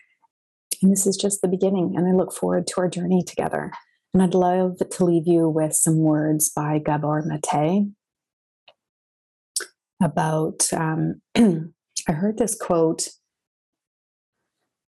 And 0.81 0.91
this 0.91 1.07
is 1.07 1.17
just 1.17 1.43
the 1.43 1.49
beginning, 1.49 1.95
and 1.97 2.09
I 2.09 2.13
look 2.13 2.33
forward 2.33 2.67
to 2.69 2.75
our 2.79 2.89
journey 2.89 3.23
together. 3.23 3.71
And 4.15 4.23
I'd 4.23 4.35
love 4.35 4.77
to 4.79 5.05
leave 5.05 5.27
you 5.27 5.49
with 5.49 5.75
some 5.75 5.99
words 5.99 6.51
by 6.51 6.79
Gabor 6.79 7.23
Mate 7.23 7.87
about. 10.03 10.69
Um, 10.73 11.23
I 12.09 12.13
heard 12.13 12.37
this 12.37 12.55
quote 12.55 13.09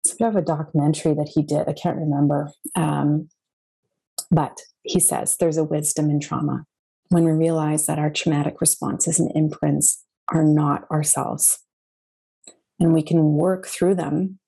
It's 0.04 0.12
a 0.12 0.16
bit 0.18 0.28
of 0.28 0.36
a 0.36 0.42
documentary 0.42 1.14
that 1.14 1.32
he 1.34 1.42
did. 1.42 1.68
I 1.68 1.72
can't 1.72 1.96
remember. 1.96 2.52
Um, 2.76 3.28
but 4.30 4.58
he 4.82 5.00
says 5.00 5.36
there's 5.36 5.56
a 5.56 5.64
wisdom 5.64 6.10
in 6.10 6.20
trauma 6.20 6.64
when 7.08 7.24
we 7.24 7.32
realize 7.32 7.86
that 7.86 7.98
our 7.98 8.10
traumatic 8.10 8.60
responses 8.60 9.18
and 9.18 9.32
imprints 9.34 10.04
are 10.32 10.44
not 10.44 10.88
ourselves. 10.90 11.58
And 12.78 12.92
we 12.92 13.02
can 13.02 13.32
work 13.32 13.66
through 13.66 13.96
them 13.96 14.38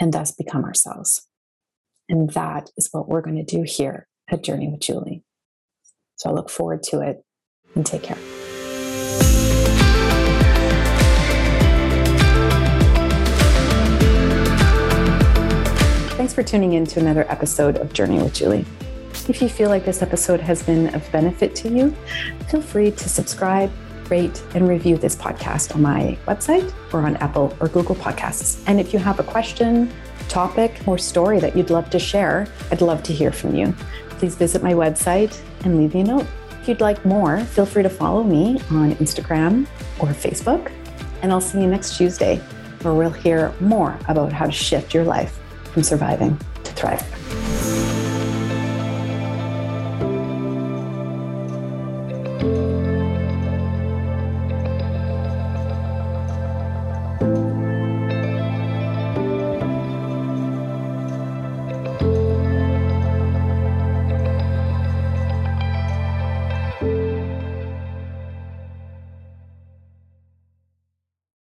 and 0.00 0.12
thus 0.12 0.32
become 0.32 0.64
ourselves. 0.64 1.26
And 2.10 2.28
that 2.30 2.70
is 2.76 2.88
what 2.90 3.08
we're 3.08 3.20
going 3.20 3.36
to 3.36 3.44
do 3.44 3.62
here 3.62 4.08
at 4.28 4.42
Journey 4.42 4.68
with 4.68 4.80
Julie. 4.80 5.22
So 6.16 6.28
I 6.28 6.32
look 6.32 6.50
forward 6.50 6.82
to 6.84 7.00
it 7.00 7.24
and 7.76 7.86
take 7.86 8.02
care. 8.02 8.18
Thanks 16.16 16.34
for 16.34 16.42
tuning 16.42 16.72
in 16.72 16.84
to 16.86 16.98
another 16.98 17.24
episode 17.30 17.78
of 17.78 17.92
Journey 17.92 18.20
with 18.20 18.34
Julie. 18.34 18.66
If 19.28 19.40
you 19.40 19.48
feel 19.48 19.68
like 19.68 19.84
this 19.84 20.02
episode 20.02 20.40
has 20.40 20.64
been 20.64 20.92
of 20.96 21.10
benefit 21.12 21.54
to 21.56 21.68
you, 21.68 21.94
feel 22.50 22.60
free 22.60 22.90
to 22.90 23.08
subscribe, 23.08 23.70
rate, 24.10 24.42
and 24.54 24.68
review 24.68 24.96
this 24.96 25.16
podcast 25.16 25.74
on 25.74 25.82
my 25.82 26.18
website 26.26 26.72
or 26.92 27.00
on 27.00 27.16
Apple 27.16 27.56
or 27.60 27.68
Google 27.68 27.94
Podcasts. 27.94 28.62
And 28.66 28.80
if 28.80 28.92
you 28.92 28.98
have 28.98 29.20
a 29.20 29.22
question, 29.22 29.92
topic, 30.28 30.80
or 30.86 30.98
story 30.98 31.40
that 31.40 31.56
you'd 31.56 31.70
love 31.70 31.90
to 31.90 31.98
share, 31.98 32.46
I'd 32.70 32.80
love 32.80 33.02
to 33.04 33.12
hear 33.12 33.32
from 33.32 33.54
you. 33.54 33.74
Please 34.10 34.34
visit 34.34 34.62
my 34.62 34.72
website 34.72 35.40
and 35.64 35.78
leave 35.78 35.94
me 35.94 36.00
a 36.00 36.04
note. 36.04 36.26
If 36.60 36.68
you'd 36.68 36.80
like 36.80 37.04
more, 37.06 37.40
feel 37.40 37.66
free 37.66 37.82
to 37.82 37.90
follow 37.90 38.22
me 38.22 38.60
on 38.70 38.94
Instagram 38.96 39.66
or 39.98 40.08
Facebook. 40.08 40.70
And 41.22 41.32
I'll 41.32 41.40
see 41.40 41.60
you 41.60 41.66
next 41.66 41.96
Tuesday, 41.96 42.36
where 42.82 42.94
we'll 42.94 43.10
hear 43.10 43.52
more 43.60 43.98
about 44.08 44.32
how 44.32 44.46
to 44.46 44.52
shift 44.52 44.94
your 44.94 45.04
life 45.04 45.38
from 45.72 45.82
surviving 45.82 46.38
to 46.64 46.72
thriving. 46.72 47.19